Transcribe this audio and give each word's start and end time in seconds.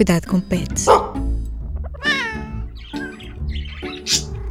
Cuidado 0.00 0.28
com 0.28 0.40
pets. 0.40 0.86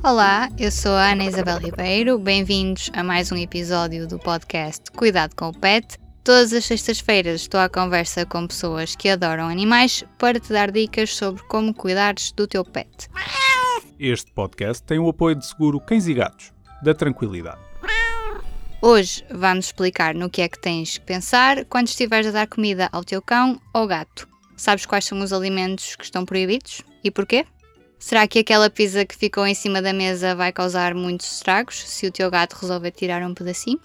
Olá, 0.03 0.47
eu 0.60 0.71
sou 0.71 0.91
a 0.91 1.12
Ana 1.12 1.25
Isabel 1.25 1.57
Ribeiro. 1.57 2.19
Bem-vindos 2.19 2.91
a 2.94 3.03
mais 3.03 3.31
um 3.31 3.35
episódio 3.35 4.07
do 4.07 4.20
podcast 4.20 4.91
Cuidado 4.91 5.35
com 5.35 5.47
o 5.47 5.54
Pet. 5.59 5.97
Todas 6.24 6.53
as 6.53 6.65
sextas-feiras 6.65 7.42
estou 7.42 7.60
à 7.60 7.67
conversa 7.67 8.28
com 8.28 8.46
pessoas 8.46 8.96
que 8.96 9.10
adoram 9.10 9.49
animais 9.49 10.06
para 10.20 10.39
te 10.39 10.53
dar 10.53 10.70
dicas 10.70 11.15
sobre 11.15 11.42
como 11.47 11.74
cuidares 11.74 12.31
do 12.31 12.46
teu 12.46 12.63
pet. 12.63 13.07
Este 13.99 14.31
podcast 14.31 14.84
tem 14.84 14.99
o 14.99 15.10
apoio 15.10 15.35
de 15.35 15.47
seguro 15.47 15.79
Cães 15.79 16.07
e 16.07 16.13
Gatos, 16.13 16.53
da 16.84 16.93
Tranquilidade. 16.93 17.57
Hoje 18.84 19.25
vamos 19.31 19.66
explicar 19.66 20.13
no 20.13 20.29
que 20.29 20.43
é 20.43 20.47
que 20.47 20.61
tens 20.61 20.99
que 20.99 21.05
pensar 21.07 21.66
quando 21.66 21.88
estiveres 21.88 22.27
a 22.27 22.31
dar 22.31 22.47
comida 22.47 22.88
ao 22.91 23.03
teu 23.03 23.20
cão 23.20 23.59
ou 23.73 23.88
gato. 23.88 24.28
Sabes 24.59 24.86
quais 24.86 25.05
são 25.05 25.18
os 25.22 25.31
alimentos 25.31 25.95
que 25.95 26.04
estão 26.04 26.26
proibidos 26.26 26.81
e 27.02 27.09
porquê? 27.09 27.45
Será 27.98 28.27
que 28.27 28.40
aquela 28.40 28.70
pizza 28.70 29.05
que 29.05 29.16
ficou 29.16 29.48
em 29.48 29.55
cima 29.55 29.82
da 29.82 29.94
mesa 29.94 30.35
vai 30.35 30.52
causar 30.52 30.94
muitos 30.94 31.32
estragos 31.32 31.82
se 31.88 32.05
o 32.05 32.12
teu 32.12 32.30
gato 32.30 32.58
resolver 32.59 32.91
tirar 32.91 33.23
um 33.23 33.34
pedacinho? 33.34 33.80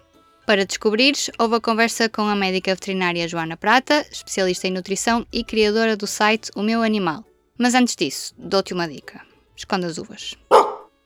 Para 0.45 0.67
descobrires, 0.67 1.31
houve 1.39 1.55
a 1.55 1.61
conversa 1.61 2.09
com 2.09 2.23
a 2.23 2.35
médica 2.35 2.75
veterinária 2.75 3.29
Joana 3.29 3.57
Prata, 3.57 4.05
especialista 4.11 4.67
em 4.67 4.73
nutrição 4.73 5.25
e 5.33 5.45
criadora 5.45 5.97
do 5.97 6.09
site 6.09 6.51
O 6.57 6.63
Meu 6.63 6.83
Animal. 6.83 7.25
Mas 7.57 7.75
antes 7.75 7.95
disso, 7.95 8.35
dou-te 8.37 8.75
uma 8.75 8.89
dica: 8.89 9.21
esconda 9.57 9.87
as 9.87 9.97
uvas. 9.97 10.35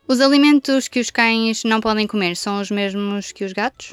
Os 0.08 0.22
alimentos 0.22 0.88
que 0.88 0.98
os 0.98 1.10
cães 1.10 1.62
não 1.62 1.82
podem 1.82 2.06
comer 2.06 2.36
são 2.36 2.58
os 2.58 2.70
mesmos 2.70 3.32
que 3.32 3.44
os 3.44 3.52
gatos? 3.52 3.92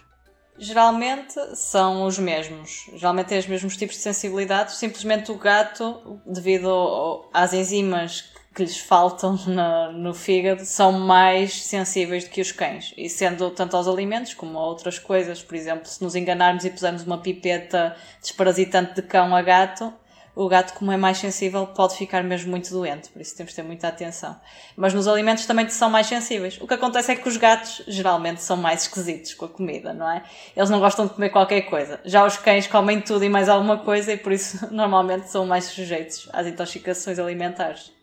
Geralmente 0.58 1.34
são 1.56 2.06
os 2.06 2.18
mesmos. 2.18 2.90
Geralmente 2.94 3.28
têm 3.28 3.40
os 3.40 3.48
mesmos 3.48 3.76
tipos 3.76 3.96
de 3.96 4.02
sensibilidades. 4.02 4.76
Simplesmente 4.76 5.32
o 5.32 5.36
gato, 5.36 6.22
devido 6.26 7.26
às 7.34 7.54
enzimas 7.54 8.32
que 8.56 8.64
lhes 8.64 8.78
faltam 8.78 9.38
no, 9.46 9.92
no 9.92 10.14
fígado, 10.14 10.64
são 10.64 10.94
mais 10.94 11.66
sensíveis 11.66 12.24
do 12.24 12.30
que 12.30 12.40
os 12.40 12.54
cães. 12.54 12.94
E 12.96 13.10
sendo 13.10 13.52
tanto 13.52 13.76
aos 13.76 13.86
alimentos 13.86 14.34
como 14.34 14.58
a 14.58 14.66
outras 14.66 14.98
coisas, 14.98 15.44
por 15.44 15.56
exemplo, 15.56 15.88
se 15.88 16.02
nos 16.02 16.16
enganarmos 16.16 16.64
e 16.64 16.70
pusermos 16.70 17.04
uma 17.04 17.18
pipeta 17.18 17.96
desparasitante 18.22 18.94
de 18.96 19.02
cão 19.02 19.36
a 19.36 19.42
gato, 19.42 19.94
o 20.36 20.50
gato, 20.50 20.74
como 20.74 20.92
é 20.92 20.98
mais 20.98 21.18
sensível, 21.18 21.66
pode 21.68 21.96
ficar 21.96 22.22
mesmo 22.24 22.52
muito 22.52 22.70
doente, 22.70 23.10
por 23.10 23.22
isso 23.22 23.36
temos 23.36 23.52
de 23.52 23.56
ter 23.56 23.64
muita 23.64 23.88
atenção. 23.88 24.36
Mas 24.76 24.94
nos 24.94 25.08
alimentos 25.08 25.46
também 25.46 25.70
são 25.70 25.90
mais 25.90 26.08
sensíveis. 26.08 26.60
O 26.60 26.68
que 26.68 26.74
acontece 26.74 27.12
é 27.12 27.16
que 27.16 27.28
os 27.28 27.38
gatos 27.38 27.82
geralmente 27.88 28.42
são 28.42 28.58
mais 28.58 28.82
esquisitos 28.82 29.34
com 29.34 29.46
a 29.46 29.50
comida, 29.50 29.94
não 29.94 30.10
é? 30.10 30.24
Eles 30.56 30.70
não 30.70 30.80
gostam 30.80 31.08
de 31.08 31.14
comer 31.14 31.30
qualquer 31.30 31.62
coisa. 31.62 32.02
Já 32.04 32.26
os 32.26 32.36
cães 32.36 32.68
comem 32.68 33.00
tudo 33.00 33.24
e 33.24 33.30
mais 33.30 33.48
alguma 33.48 33.78
coisa 33.78 34.12
e 34.12 34.18
por 34.18 34.34
isso 34.34 34.68
normalmente 34.74 35.30
são 35.30 35.46
mais 35.46 35.66
sujeitos 35.66 36.28
às 36.34 36.46
intoxicações 36.46 37.18
alimentares. 37.18 37.94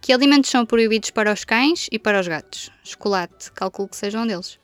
Que 0.00 0.12
alimentos 0.12 0.50
são 0.50 0.66
proibidos 0.66 1.10
para 1.10 1.32
os 1.32 1.44
cães 1.44 1.88
e 1.92 1.98
para 1.98 2.20
os 2.20 2.26
gatos? 2.26 2.70
Chocolate, 2.82 3.52
calculo 3.52 3.88
que 3.88 3.96
sejam 3.96 4.22
um 4.22 4.26
deles. 4.26 4.58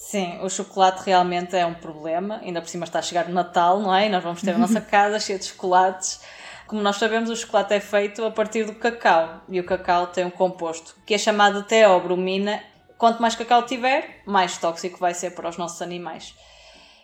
Sim, 0.00 0.38
o 0.40 0.48
chocolate 0.48 1.02
realmente 1.04 1.54
é 1.54 1.66
um 1.66 1.74
problema, 1.74 2.40
ainda 2.42 2.62
por 2.62 2.70
cima 2.70 2.86
está 2.86 3.00
a 3.00 3.02
chegar 3.02 3.26
o 3.26 3.32
Natal, 3.32 3.78
não 3.78 3.94
é? 3.94 4.06
E 4.06 4.08
nós 4.08 4.24
vamos 4.24 4.40
ter 4.40 4.52
a 4.52 4.58
nossa 4.58 4.80
casa 4.80 5.20
cheia 5.20 5.38
de 5.38 5.44
chocolates. 5.44 6.22
Como 6.66 6.80
nós 6.80 6.96
sabemos, 6.96 7.28
o 7.28 7.36
chocolate 7.36 7.74
é 7.74 7.80
feito 7.80 8.24
a 8.24 8.30
partir 8.30 8.64
do 8.64 8.74
cacau 8.74 9.42
e 9.46 9.60
o 9.60 9.64
cacau 9.64 10.06
tem 10.06 10.24
um 10.24 10.30
composto 10.30 10.96
que 11.04 11.12
é 11.12 11.18
chamado 11.18 11.64
teobromina. 11.64 12.64
Quanto 12.96 13.20
mais 13.20 13.36
cacau 13.36 13.66
tiver, 13.66 14.22
mais 14.24 14.56
tóxico 14.56 14.98
vai 14.98 15.12
ser 15.12 15.32
para 15.32 15.50
os 15.50 15.58
nossos 15.58 15.82
animais. 15.82 16.34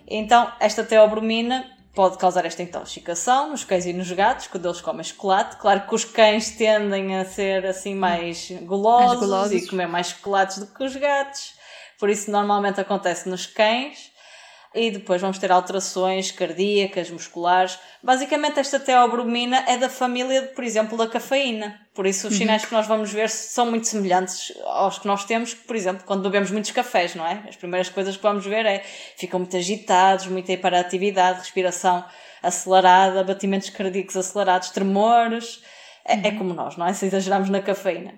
Então, 0.09 0.51
esta 0.59 0.83
teobromina 0.83 1.71
pode 1.95 2.17
causar 2.17 2.47
esta 2.47 2.63
intoxicação 2.63 3.51
nos 3.51 3.63
cães 3.63 3.85
e 3.85 3.93
nos 3.93 4.11
gatos, 4.11 4.47
quando 4.47 4.65
eles 4.65 4.81
comem 4.81 5.05
chocolate. 5.05 5.57
Claro 5.59 5.87
que 5.87 5.95
os 5.95 6.07
cães 6.07 6.53
tendem 6.53 7.15
a 7.15 7.27
ser 7.27 7.67
assim 7.67 7.95
mais 7.95 8.51
golosos, 8.63 9.07
mais 9.07 9.21
golosos. 9.21 9.53
e 9.53 9.67
comer 9.69 9.87
mais 9.87 10.09
chocolates 10.09 10.59
do 10.59 10.67
que 10.67 10.83
os 10.83 10.97
gatos 10.97 11.56
por 11.99 12.11
isso 12.11 12.31
normalmente 12.31 12.81
acontece 12.81 13.29
nos 13.29 13.47
cães 13.47 14.11
e 14.77 14.91
depois 14.91 15.23
vamos 15.23 15.39
ter 15.39 15.51
alterações 15.51 16.31
cardíacas, 16.31 17.11
musculares. 17.11 17.79
Basicamente, 18.03 18.61
esta 18.61 18.79
teobromina 18.79 19.65
é 19.67 19.79
da 19.79 19.89
família, 19.89 20.43
por 20.55 20.63
exemplo, 20.63 20.99
da 20.99 21.09
cafeína. 21.09 21.81
Por 21.95 22.07
isso, 22.07 22.27
os 22.27 22.35
uhum. 22.35 22.41
sinais 22.41 22.65
que 22.67 22.73
nós 22.75 22.87
vamos 22.87 23.11
ver 23.11 23.31
são 23.31 23.71
muito 23.71 23.89
semelhantes 23.89 24.53
aos 24.65 24.99
que 24.99 25.07
nós 25.07 25.25
temos, 25.25 25.55
por 25.55 25.75
exemplo, 25.75 26.05
quando 26.05 26.23
bebemos 26.23 26.51
muitos 26.51 26.71
cafés, 26.73 27.15
não 27.15 27.27
é? 27.27 27.43
As 27.49 27.57
primeiras 27.57 27.89
coisas 27.89 28.17
que 28.17 28.23
vamos 28.23 28.45
ver 28.45 28.67
é 28.67 28.85
ficam 29.17 29.41
muito 29.41 29.57
agitados, 29.57 30.27
muita 30.27 30.53
hiperatividade, 30.53 31.39
respiração 31.39 32.05
acelerada, 32.43 33.25
batimentos 33.25 33.71
cardíacos 33.71 34.17
acelerados, 34.17 34.69
tremores. 34.71 35.63
É, 36.05 36.13
é 36.13 36.17
uhum. 36.17 36.23
é 36.25 36.31
como 36.33 36.55
nós, 36.55 36.77
não 36.77 36.87
é? 36.87 36.93
Se 36.93 37.07
exageramos 37.07 37.49
na 37.49 37.63
cafeína. 37.63 38.13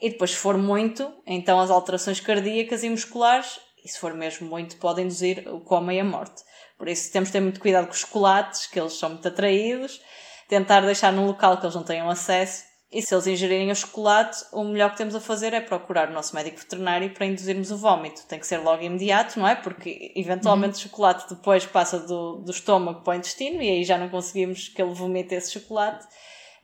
E 0.00 0.10
depois, 0.10 0.30
se 0.30 0.36
for 0.36 0.56
muito, 0.56 1.12
então 1.26 1.60
as 1.60 1.70
alterações 1.70 2.20
cardíacas 2.20 2.82
e 2.82 2.88
musculares, 2.88 3.60
e 3.84 3.88
se 3.88 3.98
for 3.98 4.14
mesmo 4.14 4.48
muito, 4.48 4.76
podem 4.76 5.04
induzir 5.04 5.46
o 5.48 5.60
coma 5.60 5.92
e 5.92 6.00
a 6.00 6.04
morte. 6.04 6.42
Por 6.78 6.88
isso 6.88 7.12
temos 7.12 7.28
de 7.28 7.34
ter 7.34 7.40
muito 7.40 7.60
cuidado 7.60 7.86
com 7.86 7.92
os 7.92 8.00
chocolates, 8.00 8.66
que 8.66 8.80
eles 8.80 8.94
são 8.94 9.10
muito 9.10 9.28
atraídos, 9.28 10.00
tentar 10.48 10.80
deixar 10.80 11.12
num 11.12 11.26
local 11.26 11.58
que 11.58 11.64
eles 11.64 11.74
não 11.74 11.82
tenham 11.82 12.08
acesso. 12.08 12.64
E 12.90 13.02
se 13.02 13.14
eles 13.14 13.26
ingerirem 13.26 13.70
o 13.70 13.76
chocolate, 13.76 14.44
o 14.52 14.64
melhor 14.64 14.90
que 14.90 14.96
temos 14.96 15.14
a 15.14 15.20
fazer 15.20 15.52
é 15.52 15.60
procurar 15.60 16.08
o 16.08 16.12
nosso 16.12 16.34
médico 16.34 16.58
veterinário 16.58 17.14
para 17.14 17.26
induzirmos 17.26 17.70
o 17.70 17.76
vómito. 17.76 18.26
Tem 18.26 18.38
que 18.38 18.46
ser 18.46 18.58
logo 18.58 18.82
imediato, 18.82 19.38
não 19.38 19.46
é? 19.46 19.54
Porque 19.54 20.12
eventualmente 20.16 20.72
uhum. 20.72 20.78
o 20.78 20.82
chocolate 20.82 21.32
depois 21.32 21.64
passa 21.64 22.00
do, 22.00 22.38
do 22.38 22.50
estômago 22.50 23.02
para 23.02 23.12
o 23.12 23.16
intestino 23.16 23.62
e 23.62 23.70
aí 23.70 23.84
já 23.84 23.96
não 23.96 24.08
conseguimos 24.08 24.68
que 24.68 24.82
ele 24.82 24.92
vomite 24.92 25.34
esse 25.34 25.52
chocolate 25.52 26.04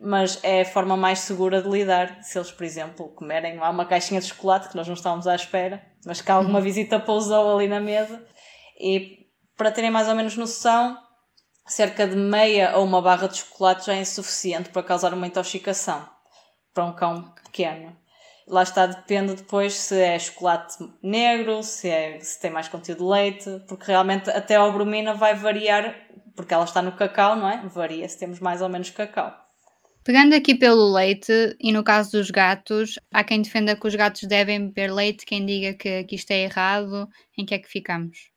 mas 0.01 0.39
é 0.43 0.63
a 0.63 0.65
forma 0.65 0.97
mais 0.97 1.21
segura 1.21 1.63
de 1.63 1.69
lidar. 1.69 2.23
Se 2.23 2.39
eles, 2.39 2.51
por 2.51 2.65
exemplo, 2.65 3.09
comerem 3.09 3.57
lá 3.57 3.71
uma 3.71 3.87
caixinha 3.87 4.21
de 4.21 4.27
chocolate 4.27 4.69
que 4.69 4.77
nós 4.77 4.87
não 4.87 4.95
estávamos 4.95 5.27
à 5.27 5.35
espera, 5.35 5.83
mas 6.05 6.21
que 6.21 6.31
alguma 6.31 6.61
visita 6.63 7.01
pousou 7.01 7.57
ali 7.57 7.69
na 7.69 7.81
mesa, 7.81 8.25
e 8.79 9.27
para 9.57 9.73
terem 9.73 9.91
mais 9.91 10.09
ou 10.09 10.15
menos 10.15 10.37
noção, 10.37 10.99
cerca 11.67 12.07
de 12.07 12.17
meia 12.17 12.77
ou 12.77 12.85
uma 12.85 13.03
barra 13.03 13.27
de 13.27 13.39
chocolate 13.39 13.87
já 13.87 13.95
é 13.95 14.01
insuficiente 14.01 14.69
para 14.69 14.83
causar 14.83 15.13
uma 15.13 15.27
intoxicação 15.27 16.07
para 16.73 16.85
um 16.85 16.93
cão 16.93 17.35
pequeno. 17.45 17.97
Lá 18.47 18.63
está, 18.63 18.87
depende 18.87 19.35
depois 19.35 19.75
se 19.75 20.01
é 20.01 20.19
chocolate 20.19 20.77
negro, 21.03 21.63
se, 21.65 21.89
é, 21.89 22.21
se 22.21 22.41
tem 22.41 22.51
mais 22.51 22.69
conteúdo 22.69 22.99
de 22.99 23.11
leite, 23.11 23.65
porque 23.67 23.87
realmente 23.87 24.31
até 24.31 24.55
a 24.55 24.69
bromina 24.69 25.15
vai 25.15 25.35
variar, 25.35 25.97
porque 26.37 26.55
ela 26.55 26.65
está 26.65 26.81
no 26.81 26.93
cacau, 26.93 27.35
não 27.35 27.49
é? 27.49 27.67
Varia 27.67 28.09
se 28.09 28.19
temos 28.19 28.39
mais 28.39 28.63
ou 28.63 28.69
menos 28.69 28.91
cacau. 28.91 29.46
Pegando 30.07 30.37
aqui 30.37 30.55
pelo 30.55 30.93
leite, 30.93 31.57
e 31.59 31.73
no 31.73 31.83
caso 31.83 32.13
dos 32.13 32.31
gatos, 32.31 32.97
há 33.13 33.25
quem 33.25 33.43
defenda 33.43 33.75
que 33.75 33.89
os 33.89 33.95
gatos 33.97 34.23
devem 34.23 34.69
beber 34.69 34.95
leite, 34.95 35.27
quem 35.27 35.45
diga 35.45 35.75
que, 35.75 36.05
que 36.05 36.15
isto 36.15 36.31
é 36.31 36.45
errado, 36.45 37.09
em 37.37 37.45
que 37.45 37.53
é 37.53 37.59
que 37.59 37.69
ficamos? 37.69 38.31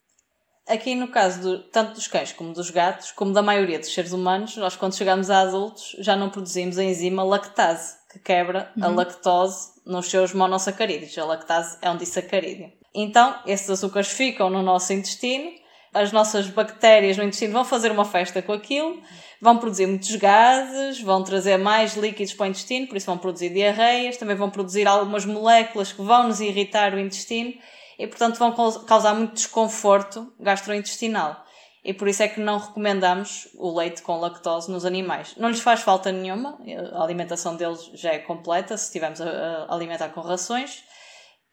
Aqui 0.68 0.96
no 0.96 1.10
caso 1.10 1.42
do, 1.42 1.60
tanto 1.70 1.94
dos 1.94 2.08
cães 2.08 2.34
como 2.34 2.54
dos 2.54 2.72
gatos, 2.72 3.12
como 3.12 3.34
da 3.34 3.44
maioria 3.44 3.78
dos 3.78 3.94
seres 3.94 4.14
humanos, 4.14 4.58
nós 4.58 4.76
quando 4.76 4.96
chegamos 4.96 5.30
a 5.30 5.42
adultos 5.42 5.96
já 6.00 6.16
não 6.16 6.32
produzimos 6.32 6.80
a 6.80 6.84
enzima 6.84 7.22
lactase, 7.22 7.98
que 8.12 8.18
quebra 8.18 8.74
uhum. 8.76 8.86
a 8.86 8.88
lactose 8.88 9.68
nos 9.86 10.08
seus 10.10 10.34
monossacarídeos. 10.34 11.16
A 11.20 11.26
lactase 11.26 11.78
é 11.84 11.92
um 11.92 11.98
disacarídeo. 11.98 12.72
Então, 12.96 13.36
esses 13.46 13.70
açúcares 13.70 14.10
ficam 14.10 14.50
no 14.50 14.64
nosso 14.64 14.92
intestino, 14.92 15.52
as 15.94 16.12
nossas 16.12 16.48
bactérias 16.48 17.16
no 17.16 17.24
intestino 17.24 17.54
vão 17.54 17.64
fazer 17.64 17.92
uma 17.92 18.06
festa 18.06 18.42
com 18.42 18.54
aquilo 18.54 19.00
vão 19.42 19.58
produzir 19.58 19.88
muitos 19.88 20.16
gases, 20.16 21.02
vão 21.02 21.24
trazer 21.24 21.58
mais 21.58 21.96
líquidos 21.96 22.34
para 22.34 22.46
o 22.46 22.50
intestino, 22.50 22.88
por 22.88 22.98
isso 22.98 23.06
vão 23.06 23.18
produzir 23.18 23.50
diarreias, 23.50 24.18
também 24.18 24.36
vão 24.36 24.50
produzir 24.50 24.88
algumas 24.88 25.26
moléculas 25.26 25.94
que 25.94 26.02
vão 26.02 26.28
nos 26.28 26.42
irritar 26.42 26.94
o 26.94 27.00
intestino 27.00 27.54
e, 27.98 28.08
portanto, 28.08 28.38
vão 28.38 28.54
causar 28.86 29.14
muito 29.14 29.34
desconforto 29.34 30.32
gastrointestinal. 30.40 31.46
E 31.84 31.94
por 31.94 32.10
isso 32.10 32.22
é 32.22 32.28
que 32.28 32.42
não 32.42 32.58
recomendamos 32.58 33.48
o 33.56 33.78
leite 33.78 34.02
com 34.02 34.20
lactose 34.20 34.70
nos 34.70 34.84
animais. 34.84 35.34
Não 35.38 35.50
lhes 35.50 35.62
faz 35.62 35.80
falta 35.80 36.12
nenhuma, 36.12 36.60
a 36.94 37.04
alimentação 37.04 37.56
deles 37.56 37.90
já 37.94 38.12
é 38.12 38.20
completa 38.20 38.78
se 38.78 38.88
estivermos 38.88 39.22
a 39.22 39.68
alimentar 39.70 40.10
com 40.10 40.20
rações. 40.20 40.84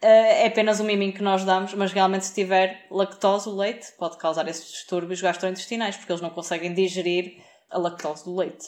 Eh, 0.03 0.43
é 0.43 0.47
apenas 0.49 0.81
um 0.81 0.85
miminho 0.85 1.12
que 1.12 1.23
nós 1.23 1.44
damos, 1.44 1.73
mas 1.75 1.93
realmente 1.93 2.27
se 2.27 2.35
tiver 2.35 2.87
lactose, 2.91 3.49
o 3.49 3.56
leite 3.56 3.87
pode 3.97 4.19
causar 4.19 4.47
esses 4.49 4.69
distúrbios 4.69 5.23
gastrointestinais, 5.23 5.97
porque 5.97 6.11
eles 6.11 6.23
não 6.23 6.31
conseguem 6.31 6.75
digerir 6.75 7.41
a 7.71 7.79
lactose 7.79 8.25
do 8.25 8.35
leite. 8.37 8.67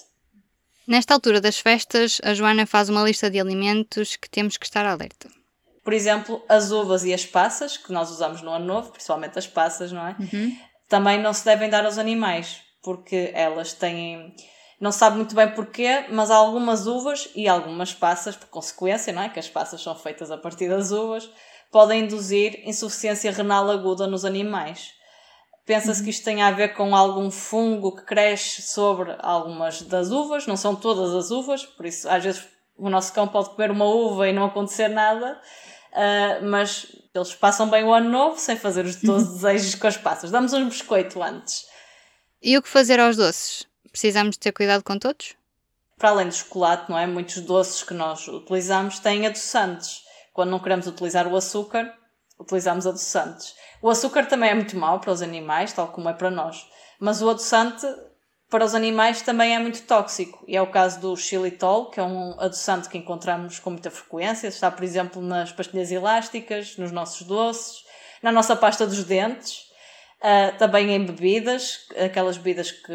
Nesta 0.86 1.12
altura 1.12 1.40
das 1.40 1.58
festas, 1.58 2.18
a 2.24 2.32
Joana 2.32 2.64
faz 2.64 2.88
uma 2.88 3.02
lista 3.02 3.30
de 3.30 3.38
alimentos 3.38 4.16
que 4.16 4.28
temos 4.28 4.56
que 4.56 4.64
estar 4.64 4.86
alerta. 4.86 5.28
Por 5.84 5.92
exemplo, 5.92 6.42
as 6.48 6.70
uvas 6.70 7.04
e 7.04 7.12
as 7.12 7.26
passas, 7.26 7.76
que 7.76 7.92
nós 7.92 8.10
usamos 8.10 8.40
no 8.40 8.50
ano 8.50 8.64
novo, 8.64 8.90
principalmente 8.90 9.38
as 9.38 9.46
passas, 9.46 9.92
não 9.92 10.06
é? 10.06 10.16
Uhum. 10.18 10.56
Também 10.88 11.20
não 11.20 11.32
se 11.34 11.44
devem 11.44 11.68
dar 11.68 11.84
aos 11.84 11.98
animais, 11.98 12.62
porque 12.82 13.30
elas 13.34 13.74
têm. 13.74 14.34
Não 14.80 14.90
se 14.90 14.98
sabe 14.98 15.16
muito 15.16 15.34
bem 15.34 15.50
porquê, 15.50 16.06
mas 16.10 16.30
há 16.30 16.36
algumas 16.36 16.86
uvas 16.86 17.28
e 17.34 17.48
algumas 17.48 17.92
passas, 17.92 18.36
por 18.36 18.48
consequência, 18.48 19.12
não 19.12 19.22
é? 19.22 19.28
Que 19.28 19.38
as 19.38 19.48
passas 19.48 19.82
são 19.82 19.94
feitas 19.94 20.30
a 20.30 20.38
partir 20.38 20.68
das 20.68 20.90
uvas, 20.90 21.28
podem 21.70 22.04
induzir 22.04 22.62
insuficiência 22.66 23.30
renal 23.30 23.70
aguda 23.70 24.06
nos 24.06 24.24
animais 24.24 24.97
Pensa-se 25.68 26.02
que 26.02 26.08
isto 26.08 26.24
tem 26.24 26.40
a 26.40 26.50
ver 26.50 26.72
com 26.72 26.96
algum 26.96 27.30
fungo 27.30 27.94
que 27.94 28.02
cresce 28.02 28.62
sobre 28.62 29.14
algumas 29.18 29.82
das 29.82 30.10
uvas, 30.10 30.46
não 30.46 30.56
são 30.56 30.74
todas 30.74 31.14
as 31.14 31.30
uvas, 31.30 31.66
por 31.66 31.84
isso 31.84 32.08
às 32.08 32.24
vezes 32.24 32.42
o 32.74 32.88
nosso 32.88 33.12
cão 33.12 33.28
pode 33.28 33.50
comer 33.50 33.70
uma 33.70 33.84
uva 33.84 34.26
e 34.26 34.32
não 34.32 34.46
acontecer 34.46 34.88
nada, 34.88 35.38
uh, 35.92 36.46
mas 36.46 36.86
eles 37.14 37.34
passam 37.34 37.68
bem 37.68 37.84
o 37.84 37.92
ano 37.92 38.08
novo 38.08 38.40
sem 38.40 38.56
fazer 38.56 38.86
os 38.86 38.96
12 38.96 39.34
desejos 39.44 39.74
com 39.74 39.86
as 39.86 39.98
passas. 39.98 40.30
Damos 40.30 40.54
um 40.54 40.70
biscoito 40.70 41.22
antes. 41.22 41.66
E 42.40 42.56
o 42.56 42.62
que 42.62 42.68
fazer 42.68 42.98
aos 42.98 43.18
doces? 43.18 43.66
Precisamos 43.92 44.38
ter 44.38 44.52
cuidado 44.52 44.82
com 44.82 44.98
todos? 44.98 45.36
Para 45.98 46.08
além 46.08 46.28
do 46.28 46.34
chocolate, 46.34 46.88
não 46.88 46.98
é? 46.98 47.06
Muitos 47.06 47.42
doces 47.42 47.82
que 47.82 47.92
nós 47.92 48.26
utilizamos 48.26 49.00
têm 49.00 49.26
adoçantes. 49.26 50.00
Quando 50.32 50.48
não 50.48 50.60
queremos 50.60 50.86
utilizar 50.86 51.26
o 51.26 51.36
açúcar, 51.36 51.92
utilizamos 52.40 52.86
adoçantes. 52.86 53.54
O 53.80 53.88
açúcar 53.90 54.26
também 54.26 54.50
é 54.50 54.54
muito 54.54 54.76
mau 54.76 54.98
para 54.98 55.12
os 55.12 55.22
animais, 55.22 55.72
tal 55.72 55.88
como 55.88 56.08
é 56.08 56.12
para 56.12 56.30
nós. 56.30 56.66
Mas 56.98 57.22
o 57.22 57.30
adoçante 57.30 57.86
para 58.50 58.64
os 58.64 58.74
animais 58.74 59.22
também 59.22 59.54
é 59.54 59.58
muito 59.58 59.82
tóxico. 59.82 60.42
E 60.48 60.56
é 60.56 60.62
o 60.62 60.70
caso 60.70 61.00
do 61.00 61.16
xilitol, 61.16 61.90
que 61.90 62.00
é 62.00 62.02
um 62.02 62.40
adoçante 62.40 62.88
que 62.88 62.98
encontramos 62.98 63.58
com 63.58 63.70
muita 63.70 63.90
frequência. 63.90 64.48
Está, 64.48 64.70
por 64.70 64.82
exemplo, 64.82 65.22
nas 65.22 65.52
pastilhas 65.52 65.92
elásticas, 65.92 66.76
nos 66.76 66.90
nossos 66.90 67.26
doces, 67.26 67.84
na 68.22 68.32
nossa 68.32 68.56
pasta 68.56 68.86
dos 68.86 69.04
dentes, 69.04 69.60
uh, 70.22 70.56
também 70.58 70.90
em 70.90 71.04
bebidas, 71.04 71.86
aquelas 72.04 72.36
bebidas 72.36 72.72
que, 72.72 72.92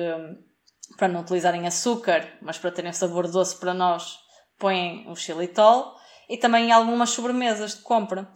para 0.97 1.07
não 1.07 1.21
utilizarem 1.21 1.65
açúcar, 1.65 2.27
mas 2.41 2.57
para 2.57 2.71
terem 2.71 2.91
sabor 2.91 3.29
doce 3.29 3.57
para 3.57 3.73
nós, 3.73 4.17
põem 4.57 5.05
o 5.07 5.15
xilitol. 5.15 5.95
E 6.27 6.37
também 6.37 6.69
em 6.69 6.71
algumas 6.71 7.11
sobremesas 7.11 7.75
de 7.75 7.81
compra. 7.83 8.27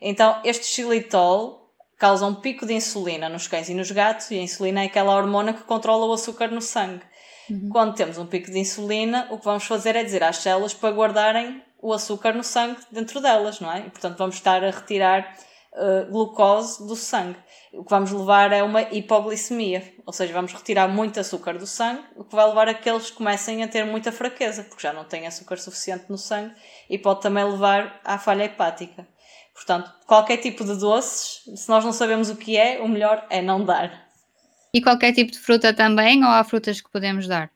Então, 0.00 0.40
este 0.44 0.66
xilitol 0.66 1.65
causa 1.98 2.26
um 2.26 2.34
pico 2.34 2.66
de 2.66 2.74
insulina 2.74 3.28
nos 3.28 3.48
cães 3.48 3.68
e 3.68 3.74
nos 3.74 3.90
gatos, 3.90 4.30
e 4.30 4.38
a 4.38 4.42
insulina 4.42 4.82
é 4.82 4.86
aquela 4.86 5.14
hormona 5.16 5.52
que 5.52 5.62
controla 5.62 6.06
o 6.06 6.12
açúcar 6.12 6.48
no 6.48 6.60
sangue. 6.60 7.02
Uhum. 7.48 7.68
Quando 7.70 7.94
temos 7.94 8.18
um 8.18 8.26
pico 8.26 8.50
de 8.50 8.58
insulina, 8.58 9.28
o 9.30 9.38
que 9.38 9.44
vamos 9.44 9.64
fazer 9.64 9.96
é 9.96 10.02
dizer 10.02 10.22
às 10.22 10.38
células 10.38 10.74
para 10.74 10.94
guardarem 10.94 11.62
o 11.80 11.92
açúcar 11.92 12.32
no 12.32 12.42
sangue 12.42 12.80
dentro 12.90 13.20
delas, 13.20 13.60
não 13.60 13.70
é? 13.70 13.80
E 13.80 13.90
portanto 13.90 14.18
vamos 14.18 14.34
estar 14.34 14.64
a 14.64 14.70
retirar 14.70 15.36
uh, 15.72 16.10
glucose 16.10 16.84
do 16.86 16.96
sangue. 16.96 17.38
O 17.72 17.84
que 17.84 17.90
vamos 17.90 18.10
levar 18.10 18.52
é 18.52 18.62
uma 18.62 18.82
hipoglicemia, 18.82 19.94
ou 20.04 20.12
seja, 20.12 20.32
vamos 20.32 20.52
retirar 20.52 20.88
muito 20.88 21.20
açúcar 21.20 21.58
do 21.58 21.66
sangue, 21.66 22.02
o 22.16 22.24
que 22.24 22.34
vai 22.34 22.46
levar 22.48 22.68
a 22.68 22.74
que 22.74 22.88
eles 22.88 23.10
comecem 23.10 23.62
a 23.62 23.68
ter 23.68 23.84
muita 23.84 24.10
fraqueza, 24.10 24.64
porque 24.64 24.82
já 24.82 24.92
não 24.92 25.04
têm 25.04 25.26
açúcar 25.26 25.58
suficiente 25.58 26.06
no 26.08 26.18
sangue 26.18 26.54
e 26.88 26.98
pode 26.98 27.20
também 27.20 27.44
levar 27.44 28.00
à 28.04 28.18
falha 28.18 28.44
hepática. 28.44 29.06
Portanto, 29.56 29.90
qualquer 30.06 30.36
tipo 30.36 30.62
de 30.64 30.76
doces, 30.76 31.40
se 31.56 31.68
nós 31.68 31.82
não 31.82 31.92
sabemos 31.92 32.28
o 32.28 32.36
que 32.36 32.58
é, 32.58 32.78
o 32.82 32.86
melhor 32.86 33.26
é 33.30 33.40
não 33.40 33.64
dar. 33.64 34.06
E 34.72 34.82
qualquer 34.82 35.14
tipo 35.14 35.32
de 35.32 35.38
fruta 35.38 35.72
também, 35.72 36.22
ou 36.22 36.28
há 36.28 36.44
frutas 36.44 36.82
que 36.82 36.92
podemos 36.92 37.26
dar? 37.26 37.50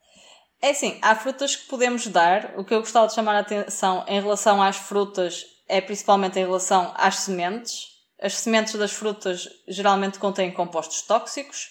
É 0.62 0.70
assim, 0.70 0.98
há 1.02 1.14
frutas 1.14 1.54
que 1.54 1.68
podemos 1.68 2.06
dar. 2.06 2.54
O 2.56 2.64
que 2.64 2.72
eu 2.72 2.80
gostava 2.80 3.06
de 3.06 3.14
chamar 3.14 3.36
a 3.36 3.40
atenção 3.40 4.02
em 4.08 4.18
relação 4.18 4.62
às 4.62 4.76
frutas 4.76 5.44
é 5.68 5.78
principalmente 5.82 6.38
em 6.38 6.44
relação 6.46 6.92
às 6.96 7.16
sementes. 7.16 7.88
As 8.20 8.34
sementes 8.34 8.74
das 8.74 8.92
frutas 8.92 9.46
geralmente 9.68 10.18
contêm 10.18 10.50
compostos 10.50 11.02
tóxicos. 11.02 11.68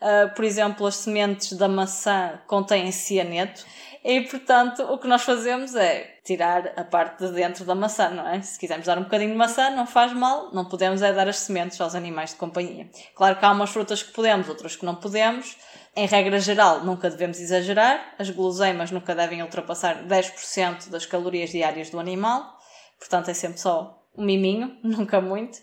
Uh, 0.00 0.32
por 0.34 0.44
exemplo, 0.44 0.86
as 0.86 0.96
sementes 0.96 1.52
da 1.52 1.68
maçã 1.68 2.40
contêm 2.46 2.90
cianeto. 2.92 3.64
E 4.04 4.22
portanto, 4.22 4.82
o 4.82 4.98
que 4.98 5.06
nós 5.06 5.22
fazemos 5.22 5.76
é 5.76 6.18
tirar 6.24 6.72
a 6.76 6.82
parte 6.82 7.24
de 7.24 7.32
dentro 7.32 7.64
da 7.64 7.74
maçã, 7.74 8.08
não 8.10 8.26
é? 8.26 8.42
Se 8.42 8.58
quisermos 8.58 8.86
dar 8.86 8.98
um 8.98 9.04
bocadinho 9.04 9.30
de 9.30 9.36
maçã, 9.36 9.70
não 9.70 9.86
faz 9.86 10.12
mal, 10.12 10.52
não 10.52 10.64
podemos 10.64 11.02
é 11.02 11.12
dar 11.12 11.28
as 11.28 11.38
sementes 11.38 11.80
aos 11.80 11.94
animais 11.94 12.30
de 12.30 12.36
companhia. 12.36 12.90
Claro 13.14 13.38
que 13.38 13.44
há 13.44 13.52
umas 13.52 13.70
frutas 13.70 14.02
que 14.02 14.12
podemos, 14.12 14.48
outras 14.48 14.74
que 14.74 14.84
não 14.84 14.96
podemos. 14.96 15.56
Em 15.94 16.06
regra 16.06 16.40
geral, 16.40 16.84
nunca 16.84 17.08
devemos 17.08 17.38
exagerar. 17.38 18.14
As 18.18 18.28
guloseimas 18.28 18.90
nunca 18.90 19.14
devem 19.14 19.40
ultrapassar 19.40 20.04
10% 20.04 20.88
das 20.88 21.06
calorias 21.06 21.50
diárias 21.50 21.90
do 21.90 22.00
animal. 22.00 22.58
Portanto, 22.98 23.30
é 23.30 23.34
sempre 23.34 23.60
só 23.60 24.02
um 24.16 24.24
miminho, 24.24 24.78
nunca 24.82 25.20
muito. 25.20 25.60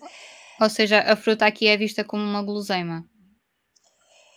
Ou 0.62 0.70
seja, 0.70 1.02
a 1.02 1.16
fruta 1.18 1.46
aqui 1.46 1.68
é 1.68 1.76
vista 1.76 2.06
como 2.06 2.24
uma 2.24 2.42
guloseima. 2.42 3.04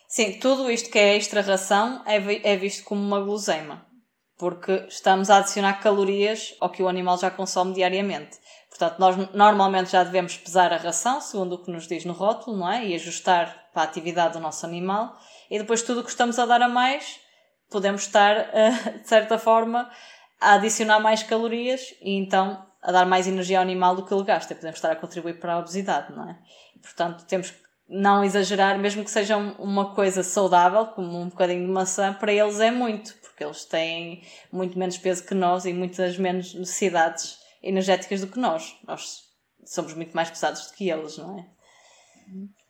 Sim, 0.08 0.40
tudo 0.40 0.70
isto 0.70 0.90
que 0.90 0.98
é 0.98 1.16
extra 1.16 1.40
ração 1.40 2.02
é, 2.04 2.16
é 2.52 2.56
visto 2.56 2.84
como 2.84 3.00
uma 3.00 3.20
guloseima 3.20 3.91
porque 4.38 4.86
estamos 4.88 5.30
a 5.30 5.38
adicionar 5.38 5.74
calorias 5.74 6.54
ao 6.60 6.70
que 6.70 6.82
o 6.82 6.88
animal 6.88 7.18
já 7.18 7.30
consome 7.30 7.74
diariamente. 7.74 8.38
Portanto, 8.68 8.98
nós 8.98 9.34
normalmente 9.34 9.92
já 9.92 10.02
devemos 10.02 10.36
pesar 10.36 10.72
a 10.72 10.76
ração, 10.76 11.20
segundo 11.20 11.54
o 11.54 11.62
que 11.62 11.70
nos 11.70 11.86
diz 11.86 12.04
no 12.04 12.12
rótulo, 12.12 12.56
não 12.56 12.70
é? 12.70 12.86
E 12.86 12.94
ajustar 12.94 13.70
para 13.72 13.82
a 13.82 13.84
atividade 13.84 14.34
do 14.34 14.40
nosso 14.40 14.64
animal. 14.64 15.16
E 15.50 15.58
depois 15.58 15.82
tudo 15.82 16.00
o 16.00 16.04
que 16.04 16.10
estamos 16.10 16.38
a 16.38 16.46
dar 16.46 16.62
a 16.62 16.68
mais, 16.68 17.20
podemos 17.70 18.02
estar, 18.02 18.50
de 19.00 19.08
certa 19.08 19.38
forma, 19.38 19.90
a 20.40 20.54
adicionar 20.54 21.00
mais 21.00 21.22
calorias 21.22 21.94
e 22.00 22.16
então 22.16 22.66
a 22.82 22.90
dar 22.90 23.06
mais 23.06 23.28
energia 23.28 23.58
ao 23.58 23.62
animal 23.62 23.94
do 23.94 24.04
que 24.04 24.12
ele 24.12 24.24
gasta. 24.24 24.54
Podemos 24.54 24.78
estar 24.78 24.90
a 24.90 24.96
contribuir 24.96 25.38
para 25.38 25.54
a 25.54 25.58
obesidade, 25.58 26.12
não 26.12 26.28
é? 26.28 26.38
Portanto, 26.82 27.24
temos 27.26 27.50
que 27.50 27.61
não 27.92 28.24
exagerar, 28.24 28.78
mesmo 28.78 29.04
que 29.04 29.10
seja 29.10 29.36
uma 29.36 29.94
coisa 29.94 30.22
saudável, 30.22 30.86
como 30.86 31.20
um 31.20 31.28
bocadinho 31.28 31.66
de 31.66 31.72
maçã, 31.72 32.12
para 32.12 32.32
eles 32.32 32.58
é 32.58 32.70
muito 32.70 33.14
porque 33.32 33.44
eles 33.44 33.64
têm 33.64 34.22
muito 34.52 34.78
menos 34.78 34.98
peso 34.98 35.24
que 35.24 35.34
nós 35.34 35.64
e 35.64 35.72
muitas 35.72 36.18
menos 36.18 36.54
necessidades 36.54 37.38
energéticas 37.62 38.20
do 38.20 38.26
que 38.26 38.38
nós. 38.38 38.76
Nós 38.86 39.22
somos 39.64 39.94
muito 39.94 40.14
mais 40.14 40.30
pesados 40.30 40.66
do 40.66 40.74
que 40.74 40.90
eles, 40.90 41.16
não 41.18 41.38
é? 41.38 41.46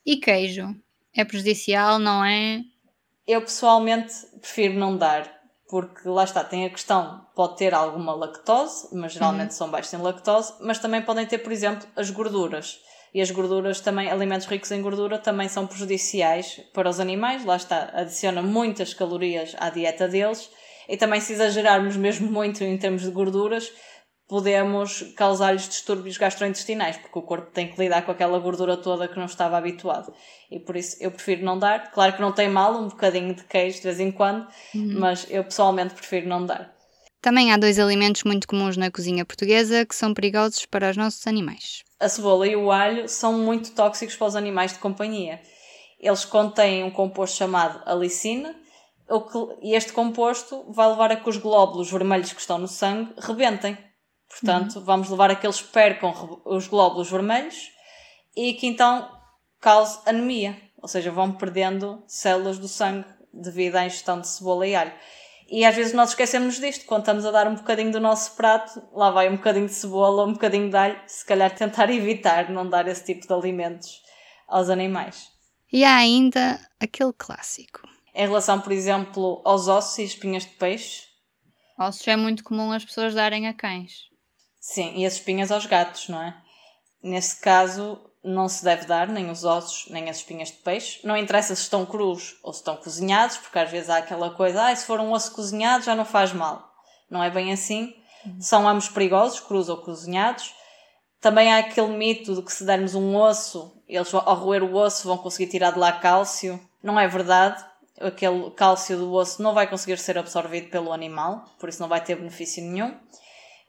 E 0.06 0.16
queijo? 0.16 0.74
É 1.14 1.24
prejudicial, 1.24 1.98
não 1.98 2.24
é? 2.24 2.62
Eu 3.26 3.42
pessoalmente 3.42 4.14
prefiro 4.40 4.74
não 4.74 4.96
dar, 4.96 5.30
porque 5.68 6.08
lá 6.08 6.24
está, 6.24 6.42
tem 6.42 6.64
a 6.64 6.70
questão, 6.70 7.26
pode 7.34 7.56
ter 7.56 7.74
alguma 7.74 8.14
lactose, 8.14 8.88
mas 8.92 9.12
geralmente 9.12 9.50
uhum. 9.50 9.56
são 9.56 9.70
baixos 9.70 9.92
em 9.92 9.98
lactose, 9.98 10.54
mas 10.60 10.78
também 10.78 11.02
podem 11.02 11.26
ter, 11.26 11.38
por 11.38 11.52
exemplo, 11.52 11.88
as 11.94 12.10
gorduras. 12.10 12.80
E 13.14 13.20
as 13.20 13.30
gorduras 13.30 13.80
também, 13.80 14.10
alimentos 14.10 14.46
ricos 14.46 14.70
em 14.70 14.80
gordura, 14.80 15.18
também 15.18 15.48
são 15.48 15.66
prejudiciais 15.66 16.60
para 16.72 16.88
os 16.88 16.98
animais. 16.98 17.44
Lá 17.44 17.56
está, 17.56 17.90
adiciona 17.92 18.42
muitas 18.42 18.94
calorias 18.94 19.54
à 19.58 19.68
dieta 19.68 20.08
deles. 20.08 20.50
E 20.88 20.96
também, 20.96 21.20
se 21.20 21.34
exagerarmos 21.34 21.96
mesmo 21.96 22.30
muito 22.30 22.64
em 22.64 22.76
termos 22.78 23.02
de 23.02 23.10
gorduras, 23.10 23.70
podemos 24.32 25.02
causar-lhes 25.14 25.68
distúrbios 25.68 26.16
gastrointestinais, 26.16 26.96
porque 26.96 27.18
o 27.18 27.22
corpo 27.22 27.50
tem 27.52 27.68
que 27.68 27.78
lidar 27.78 28.00
com 28.00 28.12
aquela 28.12 28.38
gordura 28.38 28.78
toda 28.78 29.06
que 29.06 29.18
não 29.18 29.26
estava 29.26 29.58
habituado. 29.58 30.10
E 30.50 30.58
por 30.58 30.74
isso 30.74 30.96
eu 31.00 31.10
prefiro 31.10 31.44
não 31.44 31.58
dar. 31.58 31.90
Claro 31.90 32.14
que 32.14 32.20
não 32.22 32.32
tem 32.32 32.48
mal 32.48 32.74
um 32.80 32.88
bocadinho 32.88 33.34
de 33.34 33.44
queijo 33.44 33.76
de 33.76 33.82
vez 33.82 34.00
em 34.00 34.10
quando, 34.10 34.46
uhum. 34.74 34.98
mas 34.98 35.26
eu 35.28 35.44
pessoalmente 35.44 35.92
prefiro 35.92 36.28
não 36.28 36.46
dar. 36.46 36.74
Também 37.20 37.52
há 37.52 37.58
dois 37.58 37.78
alimentos 37.78 38.24
muito 38.24 38.48
comuns 38.48 38.76
na 38.76 38.90
cozinha 38.90 39.24
portuguesa 39.24 39.84
que 39.84 39.94
são 39.94 40.14
perigosos 40.14 40.64
para 40.66 40.90
os 40.90 40.96
nossos 40.96 41.26
animais. 41.26 41.84
A 42.02 42.08
cebola 42.08 42.48
e 42.48 42.56
o 42.56 42.72
alho 42.72 43.08
são 43.08 43.38
muito 43.38 43.70
tóxicos 43.72 44.16
para 44.16 44.26
os 44.26 44.36
animais 44.36 44.72
de 44.72 44.80
companhia. 44.80 45.40
Eles 46.00 46.24
contêm 46.24 46.82
um 46.82 46.90
composto 46.90 47.36
chamado 47.36 47.80
alicina, 47.86 48.54
e 49.60 49.74
este 49.74 49.92
composto 49.92 50.64
vai 50.68 50.88
levar 50.88 51.12
a 51.12 51.16
que 51.16 51.28
os 51.28 51.36
glóbulos 51.36 51.90
vermelhos 51.90 52.32
que 52.32 52.40
estão 52.40 52.58
no 52.58 52.66
sangue 52.66 53.12
rebentem. 53.18 53.78
Portanto, 54.28 54.76
uhum. 54.76 54.84
vamos 54.84 55.10
levar 55.10 55.30
a 55.30 55.36
que 55.36 55.46
eles 55.46 55.60
percam 55.60 56.40
os 56.44 56.66
glóbulos 56.66 57.10
vermelhos 57.10 57.70
e 58.34 58.54
que 58.54 58.66
então 58.66 59.08
cause 59.60 60.00
anemia, 60.04 60.56
ou 60.80 60.88
seja, 60.88 61.12
vão 61.12 61.32
perdendo 61.32 62.02
células 62.08 62.58
do 62.58 62.66
sangue 62.66 63.06
devido 63.32 63.76
à 63.76 63.86
ingestão 63.86 64.20
de 64.20 64.26
cebola 64.26 64.66
e 64.66 64.74
alho. 64.74 64.92
E 65.52 65.66
às 65.66 65.76
vezes 65.76 65.92
nós 65.92 66.08
esquecemos 66.08 66.58
disto, 66.58 66.86
quando 66.86 67.02
estamos 67.02 67.26
a 67.26 67.30
dar 67.30 67.46
um 67.46 67.56
bocadinho 67.56 67.92
do 67.92 68.00
nosso 68.00 68.34
prato, 68.36 68.82
lá 68.90 69.10
vai 69.10 69.28
um 69.28 69.36
bocadinho 69.36 69.66
de 69.66 69.74
cebola, 69.74 70.24
um 70.24 70.32
bocadinho 70.32 70.70
de 70.70 70.76
alho, 70.76 70.98
se 71.06 71.26
calhar 71.26 71.54
tentar 71.54 71.90
evitar 71.92 72.48
não 72.48 72.66
dar 72.66 72.88
esse 72.88 73.04
tipo 73.04 73.26
de 73.26 73.34
alimentos 73.34 74.00
aos 74.48 74.70
animais. 74.70 75.30
E 75.70 75.84
há 75.84 75.96
ainda 75.96 76.58
aquele 76.80 77.12
clássico. 77.12 77.86
Em 78.14 78.26
relação, 78.26 78.62
por 78.62 78.72
exemplo, 78.72 79.42
aos 79.44 79.68
ossos 79.68 79.98
e 79.98 80.04
espinhas 80.04 80.44
de 80.44 80.52
peixe. 80.52 81.02
Ossos 81.78 82.08
é 82.08 82.16
muito 82.16 82.42
comum 82.42 82.72
as 82.72 82.82
pessoas 82.82 83.12
darem 83.12 83.46
a 83.46 83.52
cães. 83.52 84.08
Sim, 84.58 84.94
e 84.96 85.04
as 85.04 85.14
espinhas 85.14 85.52
aos 85.52 85.66
gatos, 85.66 86.08
não 86.08 86.22
é? 86.22 86.34
Nesse 87.02 87.38
caso, 87.38 88.00
não 88.24 88.48
se 88.48 88.62
deve 88.62 88.86
dar 88.86 89.08
nem 89.08 89.30
os 89.30 89.44
ossos 89.44 89.86
nem 89.90 90.08
as 90.08 90.18
espinhas 90.18 90.48
de 90.48 90.58
peixe. 90.58 91.00
Não 91.04 91.16
interessa 91.16 91.54
se 91.54 91.62
estão 91.62 91.84
crus 91.84 92.36
ou 92.42 92.52
se 92.52 92.60
estão 92.60 92.76
cozinhados, 92.76 93.36
porque 93.36 93.58
às 93.58 93.70
vezes 93.70 93.90
há 93.90 93.98
aquela 93.98 94.30
coisa, 94.30 94.68
ah, 94.68 94.76
se 94.76 94.86
for 94.86 95.00
um 95.00 95.12
osso 95.12 95.32
cozinhado 95.32 95.84
já 95.84 95.94
não 95.94 96.04
faz 96.04 96.32
mal. 96.32 96.72
Não 97.10 97.22
é 97.22 97.30
bem 97.30 97.52
assim. 97.52 97.94
Uhum. 98.24 98.40
São 98.40 98.68
ambos 98.68 98.88
perigosos, 98.88 99.40
crus 99.40 99.68
ou 99.68 99.78
cozinhados. 99.78 100.54
Também 101.20 101.52
há 101.52 101.58
aquele 101.58 101.96
mito 101.96 102.34
de 102.34 102.42
que 102.42 102.52
se 102.52 102.64
dermos 102.64 102.94
um 102.94 103.16
osso, 103.16 103.72
eles 103.88 104.12
ao 104.14 104.34
roer 104.34 104.62
o 104.62 104.74
osso 104.74 105.06
vão 105.06 105.18
conseguir 105.18 105.50
tirar 105.50 105.72
de 105.72 105.78
lá 105.78 105.92
cálcio. 105.92 106.60
Não 106.82 106.98
é 106.98 107.06
verdade. 107.06 107.64
Aquele 108.00 108.50
cálcio 108.52 108.96
do 108.96 109.12
osso 109.12 109.42
não 109.42 109.54
vai 109.54 109.68
conseguir 109.68 109.98
ser 109.98 110.18
absorvido 110.18 110.70
pelo 110.70 110.92
animal, 110.92 111.44
por 111.60 111.68
isso 111.68 111.80
não 111.80 111.88
vai 111.88 112.02
ter 112.02 112.16
benefício 112.16 112.62
nenhum. 112.62 112.96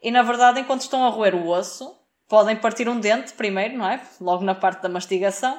E 0.02 0.10
na 0.10 0.22
verdade, 0.22 0.60
enquanto 0.60 0.80
estão 0.80 1.04
a 1.04 1.10
roer 1.10 1.34
o 1.34 1.48
osso, 1.48 1.96
podem 2.34 2.56
partir 2.56 2.88
um 2.88 2.98
dente 2.98 3.32
primeiro, 3.34 3.78
não 3.78 3.88
é? 3.88 4.00
Logo 4.20 4.42
na 4.42 4.56
parte 4.56 4.82
da 4.82 4.88
mastigação. 4.88 5.56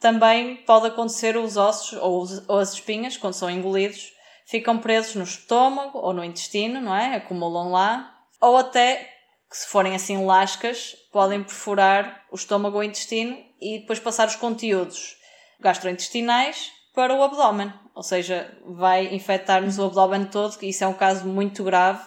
Também 0.00 0.56
pode 0.56 0.88
acontecer 0.88 1.36
os 1.36 1.56
ossos 1.56 1.96
ou, 2.02 2.20
os, 2.20 2.48
ou 2.48 2.58
as 2.58 2.72
espinhas, 2.72 3.16
quando 3.16 3.34
são 3.34 3.48
engolidos, 3.48 4.12
ficam 4.44 4.78
presos 4.78 5.14
no 5.14 5.22
estômago 5.22 5.96
ou 5.96 6.12
no 6.12 6.24
intestino, 6.24 6.80
não 6.80 6.92
é? 6.92 7.14
Acumulam 7.14 7.70
lá. 7.70 8.12
Ou 8.40 8.56
até, 8.56 9.08
se 9.48 9.68
forem 9.68 9.94
assim 9.94 10.26
lascas, 10.26 10.96
podem 11.12 11.44
perfurar 11.44 12.24
o 12.32 12.34
estômago 12.34 12.74
ou 12.74 12.80
o 12.80 12.84
intestino 12.84 13.38
e 13.60 13.78
depois 13.78 14.00
passar 14.00 14.26
os 14.26 14.34
conteúdos 14.34 15.16
gastrointestinais 15.60 16.72
para 16.96 17.14
o 17.14 17.22
abdômen. 17.22 17.72
Ou 17.94 18.02
seja, 18.02 18.52
vai 18.66 19.14
infectar-nos 19.14 19.78
o 19.78 19.84
abdômen 19.84 20.24
todo, 20.24 20.56
e 20.62 20.70
isso 20.70 20.82
é 20.82 20.88
um 20.88 20.94
caso 20.94 21.28
muito 21.28 21.62
grave 21.62 22.02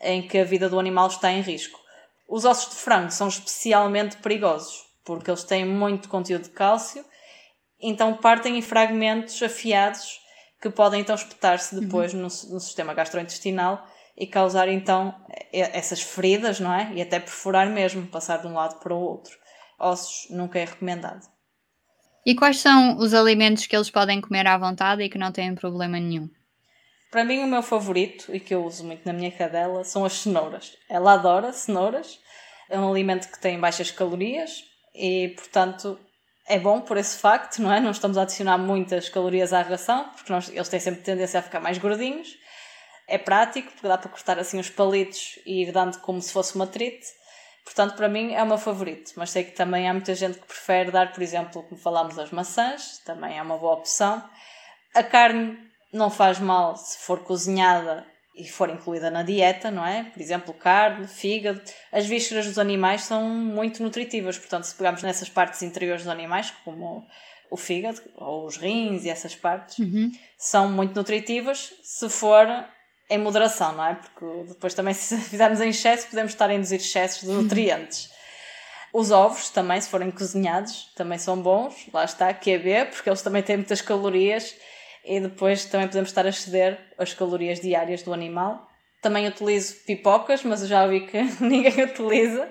em 0.00 0.26
que 0.26 0.38
a 0.38 0.44
vida 0.44 0.66
do 0.66 0.78
animal 0.78 1.08
está 1.08 1.30
em 1.30 1.42
risco. 1.42 1.79
Os 2.30 2.44
ossos 2.44 2.74
de 2.74 2.80
frango 2.80 3.10
são 3.10 3.28
especialmente 3.28 4.16
perigosos, 4.18 4.84
porque 5.04 5.30
eles 5.30 5.44
têm 5.44 5.66
muito 5.66 6.08
conteúdo 6.08 6.44
de 6.44 6.50
cálcio 6.50 7.04
então 7.80 8.14
partem 8.14 8.58
em 8.58 8.62
fragmentos 8.62 9.42
afiados 9.42 10.20
que 10.60 10.68
podem 10.68 11.00
então 11.00 11.14
espetar-se 11.14 11.80
depois 11.80 12.12
uhum. 12.12 12.20
no, 12.20 12.26
no, 12.26 12.60
sistema 12.60 12.92
gastrointestinal 12.92 13.86
e 14.16 14.26
causar 14.26 14.68
então 14.68 15.14
essas 15.50 16.02
feridas, 16.02 16.60
não 16.60 16.72
é? 16.72 16.92
E 16.92 17.00
até 17.00 17.18
perfurar 17.18 17.70
mesmo, 17.70 18.06
passar 18.06 18.42
de 18.42 18.46
um 18.46 18.52
lado 18.52 18.78
para 18.78 18.94
o 18.94 19.00
outro. 19.00 19.34
Ossos 19.78 20.28
nunca 20.28 20.58
é 20.58 20.66
recomendado. 20.66 21.26
E 22.26 22.34
quais 22.34 22.58
são 22.58 22.98
os 22.98 23.14
alimentos 23.14 23.66
que 23.66 23.74
eles 23.74 23.88
podem 23.88 24.20
comer 24.20 24.46
à 24.46 24.58
vontade 24.58 25.02
e 25.02 25.08
que 25.08 25.16
não 25.16 25.32
têm 25.32 25.54
problema 25.54 25.98
nenhum? 25.98 26.28
Para 27.10 27.24
mim, 27.24 27.42
o 27.42 27.46
meu 27.46 27.62
favorito, 27.62 28.34
e 28.34 28.38
que 28.38 28.54
eu 28.54 28.64
uso 28.64 28.84
muito 28.84 29.04
na 29.04 29.12
minha 29.12 29.32
cadela, 29.32 29.82
são 29.82 30.04
as 30.04 30.12
cenouras. 30.12 30.76
Ela 30.88 31.14
adora 31.14 31.52
cenouras, 31.52 32.20
é 32.68 32.78
um 32.78 32.88
alimento 32.88 33.28
que 33.28 33.40
tem 33.40 33.58
baixas 33.58 33.90
calorias 33.90 34.62
e, 34.94 35.34
portanto, 35.36 35.98
é 36.46 36.58
bom 36.58 36.80
por 36.80 36.96
esse 36.96 37.18
facto, 37.18 37.60
não 37.60 37.72
é? 37.72 37.80
Não 37.80 37.90
estamos 37.90 38.16
a 38.16 38.22
adicionar 38.22 38.58
muitas 38.58 39.08
calorias 39.08 39.52
à 39.52 39.62
ração, 39.62 40.08
porque 40.14 40.32
nós, 40.32 40.48
eles 40.48 40.68
têm 40.68 40.78
sempre 40.78 41.02
tendência 41.02 41.40
a 41.40 41.42
ficar 41.42 41.58
mais 41.58 41.78
gordinhos. 41.78 42.28
É 43.08 43.18
prático, 43.18 43.72
porque 43.72 43.88
dá 43.88 43.98
para 43.98 44.08
cortar 44.08 44.38
assim 44.38 44.60
os 44.60 44.70
palitos 44.70 45.40
e 45.44 45.62
ir 45.62 45.72
dando 45.72 45.98
como 45.98 46.22
se 46.22 46.32
fosse 46.32 46.54
uma 46.54 46.66
trite. 46.66 47.06
Portanto, 47.64 47.96
para 47.96 48.08
mim 48.08 48.34
é 48.34 48.42
o 48.42 48.46
meu 48.46 48.58
favorito. 48.58 49.12
Mas 49.16 49.30
sei 49.30 49.44
que 49.44 49.52
também 49.52 49.88
há 49.88 49.92
muita 49.92 50.14
gente 50.14 50.38
que 50.38 50.46
prefere 50.46 50.92
dar, 50.92 51.12
por 51.12 51.22
exemplo, 51.22 51.62
como 51.64 51.80
falámos, 51.80 52.18
as 52.20 52.30
maçãs, 52.30 52.98
também 53.04 53.36
é 53.36 53.42
uma 53.42 53.58
boa 53.58 53.74
opção. 53.74 54.22
A 54.94 55.02
carne 55.02 55.69
não 55.92 56.10
faz 56.10 56.38
mal 56.38 56.76
se 56.76 56.98
for 56.98 57.20
cozinhada 57.20 58.06
e 58.34 58.48
for 58.48 58.70
incluída 58.70 59.10
na 59.10 59.22
dieta, 59.22 59.70
não 59.70 59.84
é? 59.84 60.04
Por 60.04 60.20
exemplo, 60.20 60.54
carne, 60.54 61.06
fígado. 61.06 61.60
As 61.92 62.06
vísceras 62.06 62.46
dos 62.46 62.58
animais 62.58 63.02
são 63.02 63.28
muito 63.28 63.82
nutritivas, 63.82 64.38
portanto, 64.38 64.64
se 64.64 64.74
pegarmos 64.74 65.02
nessas 65.02 65.28
partes 65.28 65.62
interiores 65.62 66.04
dos 66.04 66.12
animais, 66.12 66.52
como 66.64 67.06
o 67.50 67.56
fígado 67.56 68.00
ou 68.16 68.46
os 68.46 68.56
rins 68.56 69.04
e 69.04 69.10
essas 69.10 69.34
partes, 69.34 69.78
uhum. 69.78 70.12
são 70.38 70.70
muito 70.70 70.94
nutritivas 70.94 71.72
se 71.82 72.08
for 72.08 72.46
em 73.10 73.18
moderação, 73.18 73.72
não 73.72 73.84
é? 73.84 73.94
Porque 73.94 74.48
depois 74.48 74.72
também, 74.72 74.94
se 74.94 75.16
fizermos 75.16 75.60
em 75.60 75.70
excesso, 75.70 76.06
podemos 76.06 76.32
estar 76.32 76.48
a 76.48 76.54
induzir 76.54 76.78
excessos 76.78 77.22
de 77.22 77.34
nutrientes. 77.34 78.08
Os 78.92 79.10
ovos 79.10 79.50
também, 79.50 79.80
se 79.80 79.88
forem 79.88 80.10
cozinhados, 80.10 80.92
também 80.96 81.18
são 81.18 81.40
bons. 81.40 81.88
Lá 81.92 82.04
está, 82.04 82.32
QB, 82.32 82.86
porque 82.90 83.08
eles 83.08 83.22
também 83.22 83.42
têm 83.42 83.56
muitas 83.56 83.80
calorias 83.80 84.54
e 85.04 85.20
depois 85.20 85.64
também 85.64 85.86
podemos 85.86 86.10
estar 86.10 86.26
a 86.26 86.28
exceder 86.28 86.78
as 86.98 87.14
calorias 87.14 87.60
diárias 87.60 88.02
do 88.02 88.12
animal. 88.12 88.68
Também 89.02 89.26
utilizo 89.26 89.76
pipocas, 89.86 90.42
mas 90.42 90.62
eu 90.62 90.68
já 90.68 90.86
vi 90.86 91.06
que 91.06 91.18
ninguém 91.40 91.84
utiliza. 91.84 92.48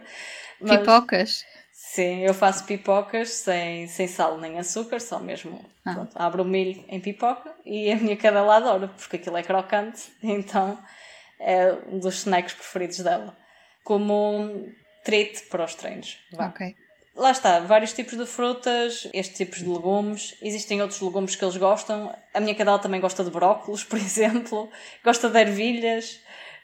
Mas, 0.59 0.77
pipocas? 0.77 1.43
Sim, 1.71 2.19
eu 2.19 2.33
faço 2.33 2.65
pipocas 2.65 3.29
sem, 3.29 3.87
sem 3.87 4.07
sal 4.07 4.37
nem 4.37 4.59
açúcar, 4.59 4.99
só 4.99 5.19
mesmo. 5.19 5.63
Ah. 5.85 5.93
Pronto, 5.93 6.11
abro 6.15 6.43
o 6.43 6.45
milho 6.45 6.83
em 6.87 6.99
pipoca 6.99 7.53
e 7.65 7.91
a 7.91 7.95
minha 7.95 8.17
cadela 8.17 8.57
adora, 8.57 8.89
porque 8.89 9.15
aquilo 9.15 9.37
é 9.37 9.43
crocante, 9.43 10.11
então 10.21 10.77
é 11.39 11.71
um 11.87 11.99
dos 11.99 12.15
snacks 12.19 12.53
preferidos 12.53 12.99
dela. 12.99 13.35
Como 13.83 14.13
um 14.13 14.71
treat 15.03 15.43
para 15.49 15.63
os 15.63 15.73
treinos. 15.73 16.19
Vá. 16.33 16.47
Ok. 16.47 16.75
Lá 17.15 17.31
está, 17.31 17.59
vários 17.59 17.91
tipos 17.91 18.17
de 18.17 18.25
frutas, 18.25 19.07
estes 19.13 19.37
tipos 19.37 19.59
de 19.59 19.67
legumes. 19.67 20.35
Existem 20.41 20.81
outros 20.81 21.01
legumes 21.01 21.35
que 21.35 21.43
eles 21.43 21.57
gostam. 21.57 22.15
A 22.33 22.39
minha 22.39 22.55
cadela 22.55 22.79
também 22.79 23.01
gosta 23.01 23.23
de 23.23 23.29
brócolos, 23.29 23.83
por 23.85 23.97
exemplo. 23.97 24.69
Gosta 25.03 25.29
de 25.29 25.39
ervilhas. 25.39 26.19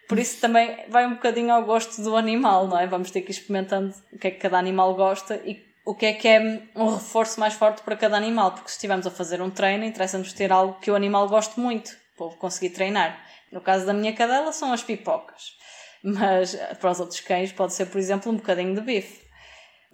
Por 0.07 0.19
isso 0.19 0.39
também 0.39 0.85
vai 0.87 1.05
um 1.07 1.15
bocadinho 1.15 1.51
ao 1.51 1.65
gosto 1.65 2.01
do 2.01 2.15
animal, 2.15 2.67
não 2.67 2.79
é? 2.79 2.85
Vamos 2.85 3.09
ter 3.09 3.21
que 3.21 3.31
ir 3.31 3.35
experimentando 3.35 3.93
o 4.13 4.19
que 4.19 4.27
é 4.27 4.31
que 4.31 4.37
cada 4.37 4.57
animal 4.57 4.93
gosta 4.93 5.41
e 5.43 5.65
o 5.83 5.95
que 5.95 6.05
é 6.05 6.13
que 6.13 6.27
é 6.27 6.61
um 6.75 6.93
reforço 6.93 7.39
mais 7.39 7.55
forte 7.55 7.81
para 7.81 7.95
cada 7.95 8.15
animal. 8.15 8.51
Porque 8.51 8.69
se 8.69 8.75
estivermos 8.75 9.07
a 9.07 9.11
fazer 9.11 9.41
um 9.41 9.49
treino, 9.49 9.83
interessa-nos 9.83 10.31
ter 10.31 10.51
algo 10.51 10.79
que 10.79 10.91
o 10.91 10.95
animal 10.95 11.27
goste 11.27 11.59
muito, 11.59 11.91
para 12.17 12.27
conseguir 12.37 12.69
treinar. 12.69 13.19
No 13.51 13.61
caso 13.61 13.85
da 13.85 13.93
minha 13.93 14.13
cadela, 14.13 14.51
são 14.51 14.71
as 14.71 14.83
pipocas. 14.83 15.57
Mas 16.03 16.55
para 16.79 16.91
os 16.91 16.99
outros 16.99 17.19
cães 17.19 17.51
pode 17.51 17.73
ser, 17.73 17.87
por 17.87 17.97
exemplo, 17.97 18.31
um 18.31 18.35
bocadinho 18.35 18.75
de 18.75 18.81
bife. 18.81 19.24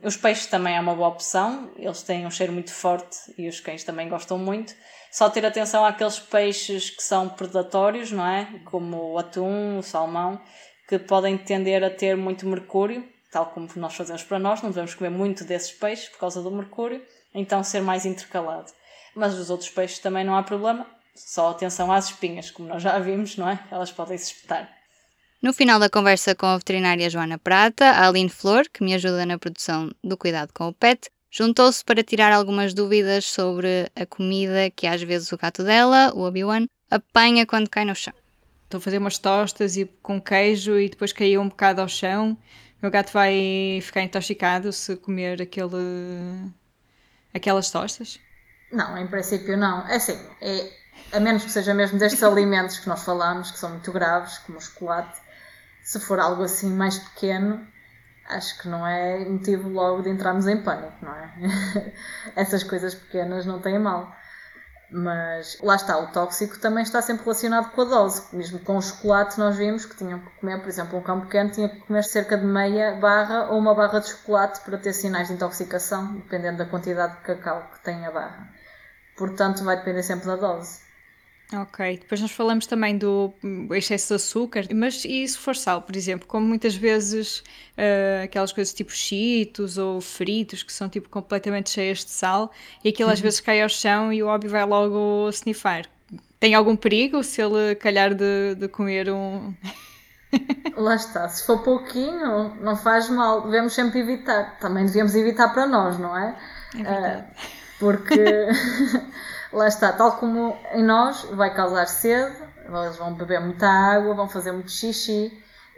Os 0.04 0.18
peixes 0.18 0.48
também 0.48 0.76
é 0.76 0.80
uma 0.80 0.96
boa 0.96 1.10
opção, 1.10 1.72
eles 1.78 2.02
têm 2.02 2.26
um 2.26 2.32
cheiro 2.32 2.52
muito 2.52 2.74
forte 2.74 3.18
e 3.38 3.48
os 3.48 3.60
cães 3.60 3.84
também 3.84 4.10
gostam 4.10 4.36
muito. 4.36 4.74
Só 5.12 5.30
ter 5.30 5.46
atenção 5.46 5.86
àqueles 5.86 6.18
peixes 6.18 6.90
que 6.90 7.04
são 7.04 7.30
predatórios, 7.30 8.12
não 8.12 8.26
é? 8.26 8.48
Como 8.66 9.12
o 9.12 9.18
atum, 9.20 9.78
o 9.78 9.84
salmão, 9.84 10.42
que 10.88 10.98
podem 10.98 11.38
tender 11.38 11.84
a 11.84 11.90
ter 11.90 12.18
muito 12.18 12.48
mercúrio, 12.48 13.08
tal 13.32 13.48
como 13.48 13.70
nós 13.76 13.94
fazemos 13.94 14.24
para 14.24 14.40
nós, 14.40 14.64
não 14.64 14.72
devemos 14.72 14.96
comer 14.96 15.12
muito 15.12 15.44
desses 15.44 15.72
peixes 15.72 16.10
por 16.10 16.18
causa 16.18 16.42
do 16.42 16.50
mercúrio, 16.50 17.06
então 17.34 17.64
ser 17.64 17.82
mais 17.82 18.04
intercalado. 18.04 18.72
Mas 19.16 19.36
os 19.36 19.52
outros 19.52 19.70
peixes 19.70 20.00
também 20.00 20.24
não 20.24 20.36
há 20.36 20.42
problema, 20.42 20.88
só 21.14 21.52
atenção 21.52 21.92
às 21.92 22.06
espinhas, 22.06 22.50
como 22.50 22.68
nós 22.68 22.82
já 22.82 22.98
vimos, 22.98 23.38
não 23.38 23.48
é? 23.48 23.60
Elas 23.70 23.92
podem 23.92 24.18
se 24.18 24.34
espetar. 24.34 24.81
No 25.42 25.54
final 25.54 25.80
da 25.80 25.90
conversa 25.90 26.36
com 26.36 26.46
a 26.46 26.58
veterinária 26.58 27.10
Joana 27.10 27.40
Prata, 27.40 27.86
a 27.86 28.08
Aline 28.08 28.30
Flor, 28.30 28.66
que 28.72 28.84
me 28.84 28.94
ajuda 28.94 29.26
na 29.26 29.40
produção 29.40 29.90
do 30.04 30.16
cuidado 30.16 30.54
com 30.54 30.68
o 30.68 30.74
pet, 30.74 31.10
juntou-se 31.32 31.84
para 31.84 32.04
tirar 32.04 32.32
algumas 32.32 32.76
dúvidas 32.76 33.26
sobre 33.26 33.90
a 33.96 34.06
comida 34.06 34.70
que 34.70 34.86
às 34.86 35.02
vezes 35.02 35.32
o 35.32 35.38
gato 35.40 35.64
dela, 35.64 36.14
o 36.14 36.22
Obi-Wan, 36.22 36.68
apanha 36.92 37.44
quando 37.48 37.72
cai 37.72 37.86
no 37.86 37.96
chão. 37.96 38.14
Estou 38.66 38.78
a 38.78 38.82
fazer 38.82 39.00
umas 39.00 39.18
tostas 39.18 39.76
e 39.78 39.86
com 40.04 40.22
queijo 40.22 40.80
e 40.80 40.90
depois 40.90 41.12
caiu 41.12 41.42
um 41.42 41.50
bocado 41.50 41.82
ao 41.82 41.88
chão. 41.88 42.34
O 42.34 42.38
meu 42.84 42.92
gato 42.92 43.12
vai 43.12 43.80
ficar 43.82 44.04
intoxicado 44.04 44.72
se 44.72 44.96
comer 44.96 45.42
aquele... 45.42 46.52
aquelas 47.34 47.72
tostas? 47.72 48.20
Não, 48.72 48.96
em 48.96 49.08
princípio 49.08 49.58
não. 49.58 49.88
É 49.88 49.96
assim, 49.96 50.20
é, 50.40 50.72
a 51.12 51.20
menos 51.20 51.44
que 51.44 51.50
seja 51.50 51.74
mesmo 51.74 51.98
destes 51.98 52.22
alimentos 52.24 52.78
que 52.78 52.88
nós 52.88 53.04
falamos, 53.04 53.50
que 53.50 53.58
são 53.58 53.72
muito 53.72 53.92
graves, 53.92 54.38
como 54.38 54.60
o 54.60 54.62
chocolate, 54.62 55.31
se 55.84 56.00
for 56.00 56.20
algo 56.20 56.44
assim 56.44 56.70
mais 56.74 56.98
pequeno, 56.98 57.66
acho 58.30 58.58
que 58.60 58.68
não 58.68 58.86
é 58.86 59.26
motivo 59.26 59.70
logo 59.70 60.02
de 60.04 60.10
entrarmos 60.10 60.48
em 60.48 60.62
pânico, 60.62 60.98
não 61.02 61.14
é? 61.14 61.94
Essas 62.36 62.64
coisas 62.64 62.96
pequenas 62.96 63.46
não 63.46 63.60
têm 63.60 63.80
mal. 63.80 64.16
Mas 64.94 65.58
lá 65.62 65.76
está, 65.76 65.98
o 65.98 66.08
tóxico 66.08 66.60
também 66.60 66.84
está 66.84 67.02
sempre 67.02 67.24
relacionado 67.24 67.72
com 67.72 67.82
a 67.82 67.86
dose. 67.86 68.36
Mesmo 68.36 68.60
com 68.60 68.76
o 68.76 68.82
chocolate, 68.82 69.40
nós 69.40 69.56
vimos 69.56 69.86
que 69.86 69.96
tinham 69.96 70.20
que 70.20 70.30
comer, 70.32 70.60
por 70.60 70.68
exemplo, 70.68 71.00
um 71.00 71.02
cão 71.02 71.22
pequeno 71.22 71.50
tinha 71.50 71.70
que 71.70 71.80
comer 71.80 72.04
cerca 72.04 72.38
de 72.38 72.46
meia 72.46 72.96
barra 72.96 73.50
ou 73.50 73.58
uma 73.58 73.74
barra 73.74 74.00
de 74.00 74.10
chocolate 74.10 74.60
para 74.62 74.78
ter 74.78 74.92
sinais 74.92 75.30
de 75.30 75.36
intoxicação, 75.36 76.16
dependendo 76.16 76.58
da 76.58 76.66
quantidade 76.66 77.16
de 77.16 77.22
cacau 77.22 77.70
que 77.74 77.80
tem 77.86 78.06
a 78.06 78.12
barra. 78.12 78.50
Portanto, 79.16 79.64
vai 79.64 79.78
depender 79.78 80.04
sempre 80.04 80.26
da 80.26 80.36
dose. 80.36 80.82
Ok, 81.54 81.98
depois 81.98 82.22
nós 82.22 82.32
falamos 82.32 82.66
também 82.66 82.98
do 82.98 83.34
excesso 83.72 84.08
de 84.08 84.14
açúcar, 84.14 84.64
mas 84.74 85.04
e 85.04 85.28
se 85.28 85.38
for 85.38 85.54
sal, 85.54 85.82
por 85.82 85.98
exemplo, 85.98 86.26
como 86.26 86.48
muitas 86.48 86.76
vezes 86.76 87.40
uh, 87.78 88.24
aquelas 88.24 88.54
coisas 88.54 88.74
tipo 88.74 88.92
cheetos 88.92 89.78
ou 89.78 90.00
fritos 90.00 90.64
que 90.64 90.72
são 90.72 90.88
tipo 90.88 91.10
completamente 91.10 91.70
cheias 91.70 92.06
de 92.06 92.12
sal 92.12 92.52
e 92.86 92.90
aquilo 92.90 93.10
às 93.10 93.20
uhum. 93.20 93.24
vezes 93.24 93.42
cai 93.42 93.62
ao 93.62 93.68
chão 93.68 94.14
e 94.14 94.24
o 94.24 94.28
Obi 94.28 94.48
vai 94.48 94.66
logo 94.66 95.30
snifar. 95.30 95.88
Tem 96.40 96.56
algum 96.56 96.76
perigo 96.76 97.22
se 97.22 97.42
ele 97.42 97.76
calhar 97.76 98.16
de, 98.16 98.56
de 98.56 98.70
comer 98.70 99.12
um... 99.12 99.54
Lá 100.78 100.96
está, 100.96 101.28
se 101.28 101.46
for 101.46 101.62
pouquinho 101.62 102.56
não 102.62 102.78
faz 102.78 103.10
mal, 103.10 103.42
devemos 103.42 103.74
sempre 103.74 104.00
evitar. 104.00 104.58
Também 104.60 104.86
devemos 104.86 105.14
evitar 105.16 105.50
para 105.50 105.68
nós, 105.68 106.00
não 106.00 106.18
é? 106.18 106.34
É 106.76 106.84
verdade. 106.84 107.24
Uh, 107.24 107.26
porque... 107.78 108.48
lá 109.54 109.68
está, 109.68 109.92
tal 109.94 110.14
como 110.14 110.58
em 110.74 110.84
nós, 110.84 111.24
vai 111.32 111.54
causar 111.54 111.86
sede, 111.88 112.36
eles 112.66 112.98
vão 112.98 113.14
beber 113.14 113.40
muita 113.42 113.68
água, 113.68 114.14
vão 114.14 114.30
fazer 114.30 114.52
muito 114.52 114.72
xixi, 114.72 115.32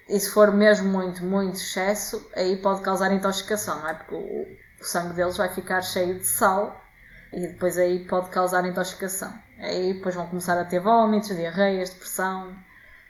e 0.07 0.19
se 0.19 0.29
for 0.29 0.51
mesmo 0.51 0.89
muito, 0.89 1.23
muito 1.23 1.55
excesso, 1.55 2.29
aí 2.35 2.57
pode 2.57 2.81
causar 2.81 3.11
intoxicação, 3.11 3.79
não 3.79 3.89
é? 3.89 3.93
Porque 3.93 4.15
o, 4.15 4.85
sangue 4.85 5.13
deles 5.13 5.37
vai 5.37 5.47
ficar 5.47 5.81
cheio 5.81 6.19
de 6.19 6.27
sal 6.27 6.83
e 7.31 7.47
depois 7.47 7.77
aí 7.77 8.05
pode 8.05 8.29
causar 8.29 8.65
intoxicação. 8.65 9.33
Aí 9.57 9.93
depois 9.93 10.13
vão 10.13 10.27
começar 10.27 10.59
a 10.59 10.65
ter 10.65 10.81
vômitos, 10.81 11.35
diarreias, 11.35 11.89
depressão, 11.89 12.53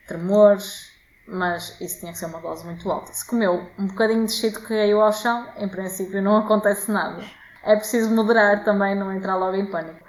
tremores, 0.08 0.91
mas 1.27 1.75
isso 1.82 2.00
tinha 2.00 2.12
que 2.12 2.17
ser 2.20 2.27
uma 2.27 2.39
dose 2.39 2.63
muito 2.63 2.89
alta. 2.91 3.12
Se 3.12 3.25
comeu 3.25 3.67
um 3.77 3.88
bocadinho 3.88 4.25
de 4.25 4.32
cheiro 4.32 4.62
que 4.62 4.67
caiu 4.67 5.01
ao 5.01 5.12
chão, 5.12 5.48
em 5.58 5.67
princípio 5.67 6.22
não 6.22 6.38
acontece 6.46 6.91
nada. 6.91 7.24
é 7.63 7.75
preciso 7.75 8.13
moderar 8.13 8.63
também, 8.63 8.93
não 8.93 9.12
entrar 9.12 9.36
logo 9.36 9.55
em 9.55 9.65
pânico. 9.65 10.05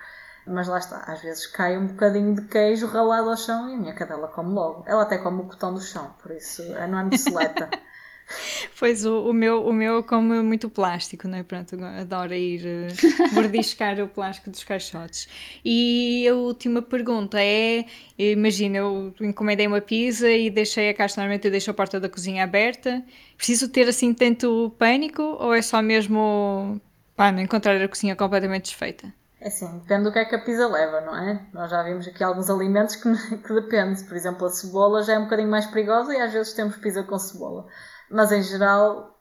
Mas 0.46 0.68
lá 0.68 0.78
está, 0.78 0.98
às 1.06 1.22
vezes 1.22 1.46
cai 1.46 1.78
um 1.78 1.86
bocadinho 1.86 2.34
de 2.34 2.42
queijo 2.42 2.86
ralado 2.86 3.30
ao 3.30 3.36
chão 3.36 3.70
e 3.70 3.74
a 3.74 3.76
minha 3.76 3.94
cadela 3.94 4.28
come 4.28 4.52
logo. 4.52 4.84
Ela 4.86 5.02
até 5.02 5.18
come 5.18 5.40
o 5.40 5.44
cotão 5.44 5.72
do 5.72 5.80
chão, 5.80 6.14
por 6.22 6.30
isso 6.32 6.62
não 6.62 6.98
é 6.98 7.02
muito 7.02 7.18
seleta. 7.18 7.70
Pois 8.78 9.04
o, 9.04 9.30
o, 9.30 9.32
meu, 9.32 9.66
o 9.66 9.72
meu 9.72 10.02
come 10.02 10.40
muito 10.42 10.68
plástico, 10.70 11.28
não 11.28 11.38
é? 11.38 11.42
Pronto, 11.42 11.76
adora 11.84 12.36
ir 12.36 12.62
uh, 12.64 13.34
mordiscar 13.34 14.00
o 14.00 14.08
plástico 14.08 14.50
dos 14.50 14.64
caixotes. 14.64 15.28
E 15.64 16.26
a 16.28 16.34
última 16.34 16.82
pergunta 16.82 17.38
é: 17.40 17.84
imagina, 18.18 18.78
eu 18.78 19.14
encomendei 19.20 19.66
uma 19.66 19.80
pizza 19.80 20.30
e 20.30 20.50
deixei 20.50 20.90
a 20.90 20.94
caixa, 20.94 21.20
normalmente 21.20 21.44
eu 21.46 21.50
deixo 21.50 21.70
a 21.70 21.74
porta 21.74 22.00
da 22.00 22.08
cozinha 22.08 22.44
aberta. 22.44 23.04
Preciso 23.36 23.68
ter 23.68 23.88
assim 23.88 24.14
tanto 24.14 24.74
pânico 24.78 25.22
ou 25.22 25.54
é 25.54 25.62
só 25.62 25.82
mesmo 25.82 26.80
não 27.16 27.40
encontrar 27.40 27.80
a 27.80 27.88
cozinha 27.88 28.16
completamente 28.16 28.64
desfeita? 28.64 29.12
É 29.44 29.48
assim, 29.48 29.78
depende 29.80 30.04
do 30.04 30.12
que 30.12 30.18
é 30.18 30.24
que 30.24 30.34
a 30.34 30.38
pizza 30.38 30.66
leva, 30.66 31.02
não 31.02 31.14
é? 31.14 31.38
Nós 31.52 31.70
já 31.70 31.82
vimos 31.82 32.08
aqui 32.08 32.24
alguns 32.24 32.48
alimentos 32.48 32.96
que, 32.96 33.14
que 33.36 33.52
depende. 33.52 34.02
Por 34.04 34.16
exemplo, 34.16 34.46
a 34.46 34.50
cebola 34.50 35.02
já 35.02 35.12
é 35.12 35.18
um 35.18 35.24
bocadinho 35.24 35.50
mais 35.50 35.66
perigosa 35.66 36.14
e 36.14 36.20
às 36.20 36.32
vezes 36.32 36.54
temos 36.54 36.78
pizza 36.78 37.02
com 37.02 37.18
cebola. 37.18 37.66
Mas 38.10 38.32
em 38.32 38.42
geral 38.42 39.20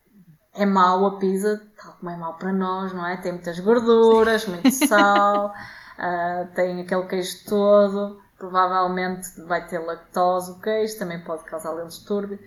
é 0.54 0.66
mau 0.66 1.06
a 1.06 1.20
pizza, 1.20 1.62
tal 1.78 1.98
como 1.98 2.10
é 2.10 2.16
mau 2.16 2.36
para 2.36 2.54
nós, 2.54 2.94
não 2.94 3.06
é? 3.06 3.18
Tem 3.18 3.34
muitas 3.34 3.60
gorduras, 3.60 4.48
muito 4.48 4.72
sal, 4.88 5.48
uh, 5.48 6.56
tem 6.56 6.80
aquele 6.80 7.06
queijo 7.06 7.44
todo, 7.46 8.22
provavelmente 8.38 9.28
vai 9.46 9.68
ter 9.68 9.80
lactose 9.80 10.52
o 10.52 10.60
queijo, 10.62 10.98
também 10.98 11.20
pode 11.20 11.44
causar 11.44 11.72
ali 11.72 11.82
um 11.82 11.88
distúrbio 11.88 12.40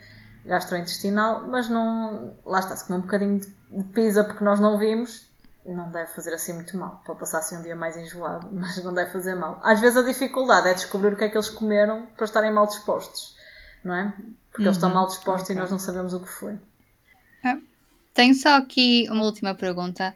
gastrointestinal, 0.47 1.47
mas 1.47 1.68
não. 1.68 2.38
Lá 2.47 2.61
está, 2.61 2.75
se 2.75 2.87
comer 2.87 3.00
um 3.00 3.02
bocadinho 3.02 3.38
de 3.38 3.85
pizza 3.92 4.25
porque 4.25 4.42
nós 4.42 4.61
não 4.61 4.78
vimos, 4.78 5.30
não 5.75 5.90
deve 5.90 6.11
fazer 6.12 6.35
assim 6.35 6.52
muito 6.52 6.76
mal. 6.76 7.02
Pode 7.04 7.18
passar 7.18 7.38
assim 7.38 7.56
um 7.56 7.62
dia 7.62 7.76
mais 7.76 7.96
enjoado, 7.96 8.49
mas 8.52 8.82
não 8.82 8.94
deve 8.94 9.11
fazer 9.11 9.35
mal. 9.35 9.61
Às 9.62 9.80
vezes 9.80 9.96
a 9.96 10.02
dificuldade 10.02 10.68
é 10.68 10.75
descobrir 10.75 11.12
o 11.12 11.16
que 11.16 11.25
é 11.25 11.28
que 11.28 11.37
eles 11.37 11.50
comeram 11.50 12.06
para 12.16 12.25
estarem 12.25 12.52
mal 12.52 12.66
dispostos, 12.66 13.37
não 13.85 13.94
é? 13.94 14.12
Porque 14.50 14.62
uhum. 14.62 14.66
eles 14.66 14.76
estão 14.76 14.88
uhum. 14.88 14.94
mal 14.94 15.06
dispostos 15.06 15.44
okay. 15.44 15.56
e 15.56 15.58
nós 15.58 15.70
não 15.70 15.78
sabemos 15.78 16.14
o 16.14 16.20
que 16.20 16.28
foi. 16.28 16.58
É. 17.44 17.56
Tenho 18.14 18.35
só 18.35 18.56
aqui 18.56 19.06
uma 19.11 19.25
última 19.25 19.54
pergunta. 19.54 20.14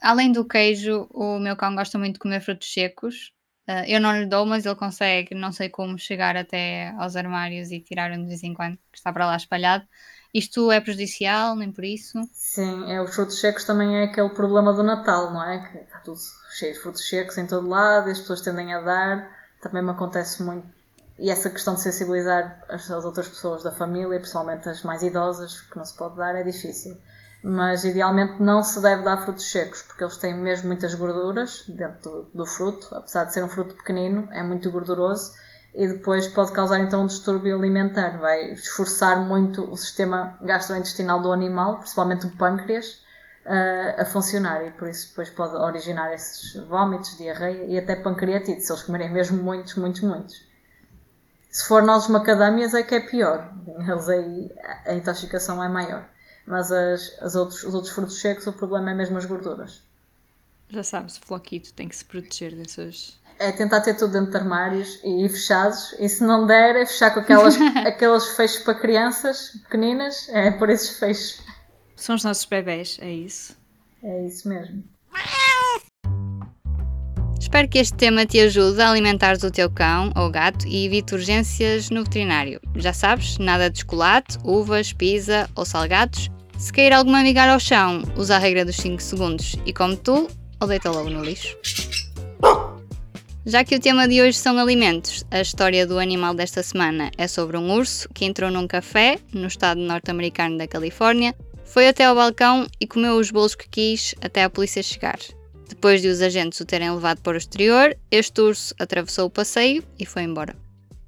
Além 0.00 0.32
do 0.32 0.44
queijo, 0.44 1.06
o 1.10 1.38
meu 1.38 1.56
cão 1.56 1.74
gosta 1.74 1.96
muito 1.98 2.14
de 2.14 2.18
comer 2.18 2.40
frutos 2.40 2.72
secos. 2.72 3.32
Uh, 3.68 3.84
eu 3.86 4.00
não 4.00 4.18
lhe 4.18 4.26
dou, 4.26 4.44
mas 4.46 4.66
ele 4.66 4.74
consegue, 4.74 5.34
não 5.34 5.52
sei 5.52 5.68
como, 5.68 5.98
chegar 5.98 6.36
até 6.36 6.88
aos 6.98 7.14
armários 7.14 7.70
e 7.70 7.78
tirar 7.78 8.10
um 8.10 8.22
de 8.22 8.28
vez 8.28 8.42
em 8.42 8.54
quando, 8.54 8.76
que 8.90 8.98
está 8.98 9.12
para 9.12 9.26
lá 9.26 9.36
espalhado. 9.36 9.86
Isto 10.32 10.70
é 10.70 10.80
prejudicial, 10.80 11.56
nem 11.56 11.72
por 11.72 11.84
isso? 11.84 12.18
Sim, 12.32 12.90
é, 12.90 13.00
os 13.00 13.14
frutos 13.14 13.40
secos 13.40 13.64
também 13.64 13.96
é 13.96 14.04
aquele 14.04 14.28
problema 14.30 14.72
do 14.74 14.82
Natal, 14.82 15.32
não 15.32 15.42
é? 15.42 15.58
Que 15.66 15.78
está 15.78 15.98
tudo 16.00 16.18
cheio 16.50 16.74
de 16.74 16.80
frutos 16.80 17.08
secos 17.08 17.38
em 17.38 17.46
todo 17.46 17.68
lado 17.68 18.08
e 18.08 18.12
as 18.12 18.18
pessoas 18.18 18.42
tendem 18.42 18.74
a 18.74 18.80
dar. 18.80 19.30
Também 19.62 19.82
me 19.82 19.90
acontece 19.90 20.42
muito. 20.42 20.66
E 21.18 21.30
essa 21.30 21.50
questão 21.50 21.74
de 21.74 21.80
sensibilizar 21.80 22.62
as, 22.68 22.90
as 22.90 23.04
outras 23.04 23.28
pessoas 23.28 23.62
da 23.62 23.72
família, 23.72 24.20
principalmente 24.20 24.68
as 24.68 24.82
mais 24.82 25.02
idosas, 25.02 25.62
que 25.62 25.76
não 25.76 25.84
se 25.84 25.96
pode 25.96 26.16
dar, 26.16 26.36
é 26.36 26.42
difícil. 26.42 26.96
Mas 27.42 27.84
idealmente 27.84 28.42
não 28.42 28.62
se 28.62 28.80
deve 28.80 29.02
dar 29.02 29.24
frutos 29.24 29.50
secos, 29.50 29.82
porque 29.82 30.04
eles 30.04 30.16
têm 30.18 30.36
mesmo 30.36 30.68
muitas 30.68 30.94
gorduras 30.94 31.64
dentro 31.68 32.10
do, 32.10 32.22
do 32.34 32.46
fruto, 32.46 32.94
apesar 32.94 33.24
de 33.24 33.32
ser 33.32 33.42
um 33.42 33.48
fruto 33.48 33.74
pequenino, 33.74 34.28
é 34.32 34.42
muito 34.42 34.70
gorduroso 34.70 35.32
e 35.78 35.86
depois 35.86 36.26
pode 36.26 36.50
causar 36.50 36.80
então 36.80 37.04
um 37.04 37.06
distúrbio 37.06 37.56
alimentar, 37.56 38.18
vai 38.18 38.50
esforçar 38.50 39.20
muito 39.24 39.62
o 39.70 39.76
sistema 39.76 40.36
gastrointestinal 40.42 41.22
do 41.22 41.30
animal, 41.30 41.78
principalmente 41.78 42.26
o 42.26 42.36
pâncreas, 42.36 43.00
a 43.96 44.04
funcionar 44.04 44.66
e 44.66 44.72
por 44.72 44.88
isso 44.88 45.10
depois 45.10 45.30
pode 45.30 45.54
originar 45.54 46.12
esses 46.12 46.54
vômitos, 46.66 47.16
diarreia 47.16 47.64
e 47.64 47.78
até 47.78 47.94
pancreatite, 47.94 48.60
se 48.60 48.72
eles 48.72 48.82
comerem 48.82 49.12
mesmo 49.12 49.40
muitos, 49.40 49.76
muitos, 49.76 50.00
muitos. 50.00 50.48
Se 51.48 51.68
for 51.68 51.80
nozes 51.84 52.08
macadâmias 52.08 52.74
é 52.74 52.82
que 52.82 52.96
é 52.96 53.00
pior, 53.00 53.48
eles 53.78 54.08
aí 54.08 54.50
a 54.84 54.94
intoxicação 54.94 55.62
é 55.62 55.68
maior. 55.68 56.08
Mas 56.44 56.72
as, 56.72 57.16
as 57.22 57.36
outros, 57.36 57.62
os 57.62 57.72
outros 57.72 57.94
frutos 57.94 58.20
secos 58.20 58.48
o 58.48 58.52
problema 58.52 58.90
é 58.90 58.94
mesmo 58.94 59.16
as 59.16 59.24
gorduras. 59.24 59.80
Já 60.68 60.82
sabes, 60.82 61.18
Floquito 61.18 61.72
tem 61.72 61.88
que 61.88 61.96
se 61.96 62.04
proteger 62.04 62.56
dessas 62.56 63.18
é 63.38 63.52
tentar 63.52 63.80
ter 63.80 63.94
tudo 63.94 64.12
dentro 64.12 64.30
de 64.30 64.36
armários 64.36 65.00
e 65.04 65.28
fechados. 65.28 65.94
E 65.98 66.08
se 66.08 66.24
não 66.24 66.46
der, 66.46 66.76
é 66.76 66.86
fechar 66.86 67.12
com 67.12 67.20
aquelas, 67.20 67.56
aqueles 67.86 68.28
fechos 68.28 68.58
para 68.58 68.74
crianças 68.74 69.52
pequeninas. 69.62 70.28
É 70.30 70.50
por 70.50 70.70
esses 70.70 70.98
fechos. 70.98 71.40
São 71.96 72.14
os 72.14 72.24
nossos 72.24 72.44
bebés, 72.44 72.98
é 73.00 73.10
isso. 73.10 73.56
É 74.02 74.26
isso 74.26 74.48
mesmo. 74.48 74.84
Espero 77.40 77.68
que 77.68 77.78
este 77.78 77.96
tema 77.96 78.26
te 78.26 78.38
ajude 78.40 78.80
a 78.80 78.90
alimentares 78.90 79.42
o 79.42 79.50
teu 79.50 79.70
cão 79.70 80.12
ou 80.14 80.30
gato 80.30 80.66
e 80.66 80.84
evite 80.84 81.14
urgências 81.14 81.88
no 81.88 82.04
veterinário. 82.04 82.60
Já 82.76 82.92
sabes, 82.92 83.38
nada 83.38 83.70
de 83.70 83.80
chocolate, 83.80 84.36
uvas, 84.44 84.92
pizza 84.92 85.48
ou 85.54 85.64
salgados. 85.64 86.28
Se 86.58 86.72
cair 86.72 86.92
alguma 86.92 87.22
migalha 87.22 87.52
ao 87.52 87.60
chão, 87.60 88.02
usa 88.16 88.36
a 88.36 88.38
regra 88.38 88.64
dos 88.64 88.76
5 88.76 89.00
segundos 89.00 89.56
e 89.64 89.72
come 89.72 89.96
tu 89.96 90.28
ou 90.60 90.68
deita 90.68 90.90
logo 90.90 91.08
no 91.08 91.24
lixo. 91.24 91.56
Já 93.48 93.64
que 93.64 93.74
o 93.74 93.80
tema 93.80 94.06
de 94.06 94.20
hoje 94.20 94.36
são 94.36 94.58
alimentos, 94.58 95.24
a 95.30 95.40
história 95.40 95.86
do 95.86 95.98
animal 95.98 96.34
desta 96.34 96.62
semana 96.62 97.10
é 97.16 97.26
sobre 97.26 97.56
um 97.56 97.72
urso 97.72 98.06
que 98.10 98.26
entrou 98.26 98.50
num 98.50 98.68
café 98.68 99.18
no 99.32 99.46
estado 99.46 99.80
norte-americano 99.80 100.58
da 100.58 100.68
Califórnia, 100.68 101.34
foi 101.64 101.88
até 101.88 102.04
ao 102.04 102.14
balcão 102.14 102.66
e 102.78 102.86
comeu 102.86 103.16
os 103.16 103.30
bolos 103.30 103.54
que 103.54 103.66
quis 103.66 104.14
até 104.20 104.42
a 104.42 104.50
polícia 104.50 104.82
chegar. 104.82 105.18
Depois 105.66 106.02
de 106.02 106.08
os 106.08 106.20
agentes 106.20 106.60
o 106.60 106.66
terem 106.66 106.90
levado 106.90 107.22
para 107.22 107.36
o 107.36 107.38
exterior, 107.38 107.96
este 108.10 108.38
urso 108.38 108.74
atravessou 108.78 109.28
o 109.28 109.30
passeio 109.30 109.82
e 109.98 110.04
foi 110.04 110.24
embora. 110.24 110.54